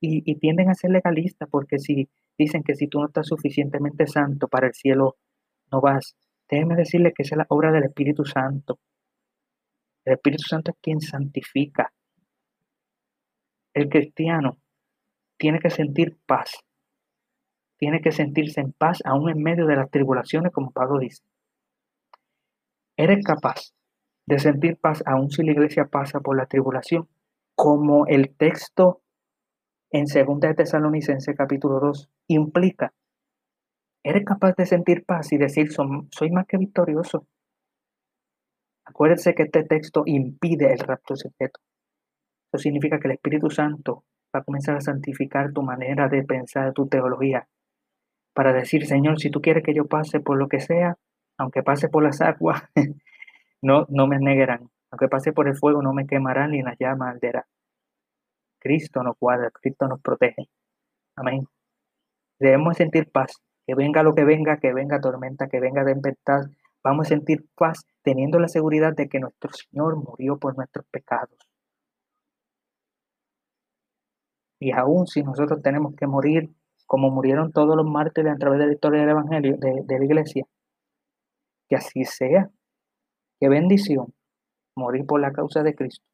y, 0.04 0.34
tienden 0.36 0.68
a 0.68 0.74
ser 0.74 0.90
legalistas 0.90 1.48
porque 1.48 1.78
si 1.78 2.08
dicen 2.36 2.64
que 2.64 2.74
si 2.74 2.88
tú 2.88 2.98
no 2.98 3.06
estás 3.06 3.28
suficientemente 3.28 4.06
santo 4.08 4.48
para 4.48 4.66
el 4.66 4.74
cielo, 4.74 5.16
no 5.70 5.80
vas. 5.80 6.16
Déjeme 6.50 6.74
decirle 6.74 7.12
que 7.14 7.22
esa 7.22 7.36
es 7.36 7.38
la 7.38 7.46
obra 7.48 7.70
del 7.70 7.84
Espíritu 7.84 8.24
Santo. 8.24 8.80
El 10.04 10.14
Espíritu 10.14 10.42
Santo 10.42 10.72
es 10.72 10.76
quien 10.82 11.00
santifica. 11.00 11.92
El 13.72 13.88
cristiano 13.88 14.58
tiene 15.38 15.60
que 15.60 15.70
sentir 15.70 16.18
paz. 16.26 16.50
Tiene 17.78 18.00
que 18.00 18.10
sentirse 18.10 18.60
en 18.60 18.72
paz 18.72 19.02
aún 19.04 19.30
en 19.30 19.40
medio 19.42 19.66
de 19.66 19.76
las 19.76 19.90
tribulaciones, 19.90 20.52
como 20.52 20.72
Pablo 20.72 20.98
dice. 20.98 21.22
Eres 22.96 23.24
capaz 23.24 23.72
de 24.26 24.40
sentir 24.40 24.78
paz 24.78 25.02
aún 25.06 25.30
si 25.30 25.44
la 25.44 25.52
iglesia 25.52 25.86
pasa 25.86 26.20
por 26.20 26.36
la 26.36 26.46
tribulación, 26.46 27.08
como 27.54 28.06
el 28.06 28.34
texto 28.36 29.02
en 29.92 30.06
2 30.06 30.40
de 30.40 30.54
Tesalonicense 30.54 31.34
capítulo 31.34 31.78
2 31.78 32.08
implica. 32.28 32.94
Eres 34.02 34.24
capaz 34.24 34.54
de 34.56 34.64
sentir 34.64 35.04
paz 35.04 35.32
y 35.32 35.36
decir, 35.36 35.70
soy 35.70 36.30
más 36.30 36.46
que 36.46 36.56
victorioso. 36.56 37.26
Acuérdense 38.86 39.34
que 39.34 39.44
este 39.44 39.64
texto 39.64 40.02
impide 40.06 40.72
el 40.72 40.78
rapto 40.78 41.14
secreto. 41.14 41.60
Eso 42.50 42.62
significa 42.62 42.98
que 42.98 43.08
el 43.08 43.14
Espíritu 43.14 43.50
Santo 43.50 44.04
va 44.34 44.40
a 44.40 44.44
comenzar 44.44 44.76
a 44.76 44.80
santificar 44.80 45.52
tu 45.52 45.62
manera 45.62 46.08
de 46.08 46.24
pensar, 46.24 46.72
tu 46.72 46.88
teología, 46.88 47.46
para 48.34 48.52
decir, 48.54 48.86
Señor, 48.86 49.20
si 49.20 49.30
tú 49.30 49.42
quieres 49.42 49.62
que 49.62 49.74
yo 49.74 49.86
pase 49.86 50.20
por 50.20 50.38
lo 50.38 50.48
que 50.48 50.60
sea, 50.60 50.96
aunque 51.36 51.62
pase 51.62 51.88
por 51.88 52.02
las 52.02 52.22
aguas, 52.22 52.62
no, 53.62 53.86
no 53.90 54.06
me 54.06 54.18
negarán. 54.18 54.70
Aunque 54.90 55.08
pase 55.08 55.32
por 55.32 55.48
el 55.48 55.56
fuego 55.56 55.82
no 55.82 55.92
me 55.92 56.06
quemará 56.06 56.48
ni 56.48 56.62
la 56.62 56.76
llama 56.78 57.10
arderá. 57.10 57.46
Cristo 58.62 59.02
nos 59.02 59.18
guarda, 59.18 59.50
Cristo 59.50 59.88
nos 59.88 60.00
protege. 60.00 60.48
Amén. 61.16 61.48
Debemos 62.38 62.76
sentir 62.76 63.10
paz. 63.10 63.42
Que 63.66 63.74
venga 63.74 64.02
lo 64.02 64.14
que 64.14 64.24
venga, 64.24 64.58
que 64.58 64.72
venga 64.72 65.00
tormenta, 65.00 65.48
que 65.48 65.60
venga 65.60 65.84
tempestad. 65.84 66.42
Vamos 66.82 67.06
a 67.06 67.08
sentir 67.10 67.46
paz 67.56 67.84
teniendo 68.02 68.38
la 68.38 68.48
seguridad 68.48 68.92
de 68.94 69.08
que 69.08 69.20
nuestro 69.20 69.50
Señor 69.52 69.96
murió 69.96 70.38
por 70.38 70.56
nuestros 70.56 70.84
pecados. 70.86 71.36
Y 74.60 74.72
aún 74.72 75.06
si 75.08 75.22
nosotros 75.22 75.60
tenemos 75.62 75.94
que 75.96 76.06
morir 76.06 76.50
como 76.86 77.10
murieron 77.10 77.52
todos 77.52 77.76
los 77.76 77.86
mártires 77.86 78.32
a 78.32 78.36
través 78.36 78.60
de 78.60 78.66
la 78.66 78.72
historia 78.72 79.00
del 79.00 79.10
Evangelio, 79.10 79.56
de, 79.58 79.82
de 79.84 79.98
la 79.98 80.04
iglesia, 80.04 80.44
que 81.68 81.76
así 81.76 82.04
sea. 82.04 82.50
Qué 83.40 83.48
bendición 83.48 84.14
morir 84.76 85.04
por 85.04 85.20
la 85.20 85.32
causa 85.32 85.62
de 85.64 85.74
Cristo. 85.74 86.11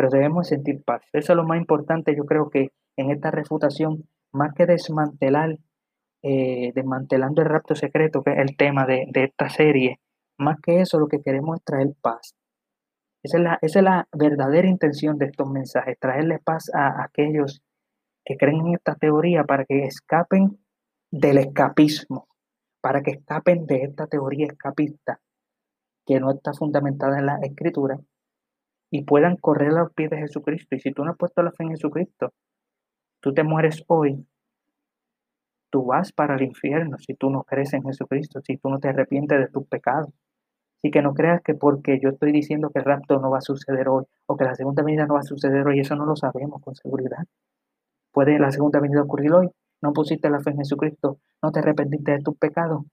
Pero 0.00 0.08
debemos 0.08 0.48
sentir 0.48 0.82
paz. 0.82 1.02
Eso 1.12 1.34
es 1.34 1.36
lo 1.36 1.44
más 1.44 1.58
importante, 1.58 2.16
yo 2.16 2.24
creo 2.24 2.48
que 2.48 2.68
en 2.96 3.10
esta 3.10 3.30
refutación, 3.30 4.08
más 4.32 4.54
que 4.54 4.64
desmantelar, 4.64 5.58
eh, 6.22 6.72
desmantelando 6.74 7.42
el 7.42 7.48
rapto 7.50 7.74
secreto, 7.74 8.22
que 8.22 8.30
es 8.30 8.38
el 8.38 8.56
tema 8.56 8.86
de, 8.86 9.10
esta 9.12 9.50
serie, 9.50 10.00
más 10.38 10.58
que 10.62 10.80
eso, 10.80 10.98
lo 10.98 11.06
que 11.06 11.20
queremos 11.20 11.58
es 11.58 11.64
traer 11.64 11.88
paz. 12.00 12.34
Esa 13.22 13.36
es, 13.36 13.44
la, 13.44 13.58
esa 13.60 13.78
es 13.80 13.84
la 13.84 14.08
verdadera 14.16 14.68
intención 14.68 15.18
de 15.18 15.26
estos 15.26 15.50
mensajes, 15.50 15.98
traerle 16.00 16.38
paz 16.38 16.70
a 16.72 17.04
aquellos 17.04 17.60
que 18.24 18.38
creen 18.38 18.68
en 18.68 18.74
esta 18.76 18.94
teoría 18.94 19.44
para 19.44 19.66
que 19.66 19.84
escapen 19.84 20.60
del 21.10 21.36
escapismo, 21.36 22.26
para 22.80 23.02
que 23.02 23.10
escapen 23.10 23.66
de 23.66 23.82
esta 23.82 24.06
teoría 24.06 24.46
escapista 24.46 25.20
que 26.06 26.20
no 26.20 26.30
está 26.30 26.54
fundamentada 26.54 27.18
en 27.18 27.26
la 27.26 27.38
escritura 27.42 28.00
y 28.90 29.04
puedan 29.04 29.36
correr 29.36 29.70
a 29.70 29.82
los 29.84 29.94
pies 29.94 30.10
de 30.10 30.18
Jesucristo. 30.18 30.74
Y 30.74 30.80
si 30.80 30.92
tú 30.92 31.04
no 31.04 31.12
has 31.12 31.16
puesto 31.16 31.42
la 31.42 31.52
fe 31.52 31.64
en 31.64 31.70
Jesucristo, 31.70 32.32
tú 33.20 33.32
te 33.32 33.44
mueres 33.44 33.84
hoy, 33.86 34.26
tú 35.70 35.86
vas 35.86 36.12
para 36.12 36.34
el 36.34 36.42
infierno 36.42 36.98
si 36.98 37.14
tú 37.14 37.30
no 37.30 37.44
crees 37.44 37.72
en 37.72 37.84
Jesucristo, 37.84 38.40
si 38.42 38.56
tú 38.56 38.68
no 38.68 38.78
te 38.78 38.88
arrepientes 38.88 39.38
de 39.38 39.48
tus 39.48 39.66
pecados. 39.66 40.10
Así 40.78 40.90
que 40.90 41.02
no 41.02 41.14
creas 41.14 41.42
que 41.42 41.54
porque 41.54 42.00
yo 42.02 42.10
estoy 42.10 42.32
diciendo 42.32 42.70
que 42.70 42.80
el 42.80 42.86
rapto 42.86 43.20
no 43.20 43.30
va 43.30 43.38
a 43.38 43.42
suceder 43.42 43.88
hoy 43.88 44.04
o 44.26 44.36
que 44.36 44.44
la 44.44 44.54
segunda 44.54 44.82
venida 44.82 45.06
no 45.06 45.14
va 45.14 45.20
a 45.20 45.24
suceder 45.24 45.66
hoy, 45.66 45.80
eso 45.80 45.94
no 45.94 46.06
lo 46.06 46.16
sabemos 46.16 46.62
con 46.62 46.74
seguridad. 46.74 47.24
Puede 48.12 48.38
la 48.38 48.50
segunda 48.50 48.80
venida 48.80 49.02
ocurrir 49.02 49.32
hoy. 49.32 49.48
No 49.82 49.92
pusiste 49.92 50.28
la 50.28 50.40
fe 50.40 50.50
en 50.50 50.58
Jesucristo, 50.58 51.18
no 51.42 51.52
te 51.52 51.60
arrepentiste 51.60 52.12
de 52.12 52.18
tus 52.20 52.36
pecados. 52.36 52.84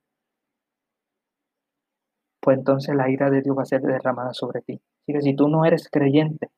Pues 2.40 2.58
entonces 2.58 2.96
la 2.96 3.10
ira 3.10 3.30
de 3.30 3.42
Dios 3.42 3.58
va 3.58 3.64
a 3.64 3.66
ser 3.66 3.82
derramada 3.82 4.34
sobre 4.34 4.62
ti. 4.62 4.82
Si 5.08 5.36
tú 5.36 5.48
no 5.48 5.64
eres 5.64 5.88
creyente, 5.90 6.50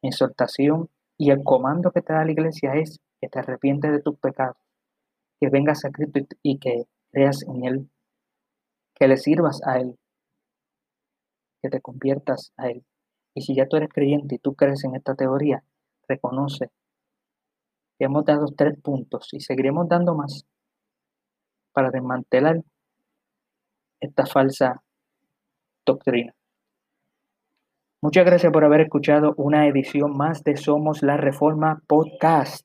exhortación 0.00 0.88
y 1.18 1.30
el 1.30 1.42
comando 1.42 1.90
que 1.90 2.00
te 2.00 2.12
da 2.12 2.24
la 2.24 2.30
iglesia 2.30 2.74
es 2.74 3.00
que 3.20 3.28
te 3.28 3.40
arrepientes 3.40 3.90
de 3.90 4.00
tus 4.00 4.16
pecados, 4.18 4.56
que 5.40 5.48
vengas 5.48 5.84
a 5.84 5.90
Cristo 5.90 6.20
y 6.42 6.58
que 6.58 6.84
creas 7.10 7.42
en 7.42 7.64
Él, 7.64 7.90
que 8.94 9.08
le 9.08 9.16
sirvas 9.16 9.60
a 9.66 9.80
Él, 9.80 9.98
que 11.60 11.68
te 11.68 11.80
conviertas 11.80 12.52
a 12.56 12.68
Él. 12.68 12.84
Y 13.34 13.42
si 13.42 13.56
ya 13.56 13.66
tú 13.66 13.76
eres 13.76 13.88
creyente 13.92 14.36
y 14.36 14.38
tú 14.38 14.54
crees 14.54 14.84
en 14.84 14.94
esta 14.94 15.16
teoría, 15.16 15.64
reconoce 16.06 16.70
que 17.98 18.04
hemos 18.04 18.24
dado 18.24 18.46
tres 18.56 18.78
puntos 18.80 19.28
y 19.32 19.40
seguiremos 19.40 19.88
dando 19.88 20.14
más 20.14 20.46
para 21.72 21.90
desmantelar 21.90 22.62
esta 24.00 24.24
falsa 24.24 24.82
doctrina. 25.84 26.35
Muchas 28.02 28.26
gracias 28.26 28.52
por 28.52 28.64
haber 28.64 28.82
escuchado 28.82 29.34
una 29.38 29.66
edición 29.66 30.16
más 30.16 30.42
de 30.44 30.56
Somos 30.56 31.02
la 31.02 31.16
Reforma 31.16 31.80
Podcast. 31.86 32.64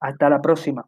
Hasta 0.00 0.30
la 0.30 0.40
próxima. 0.40 0.86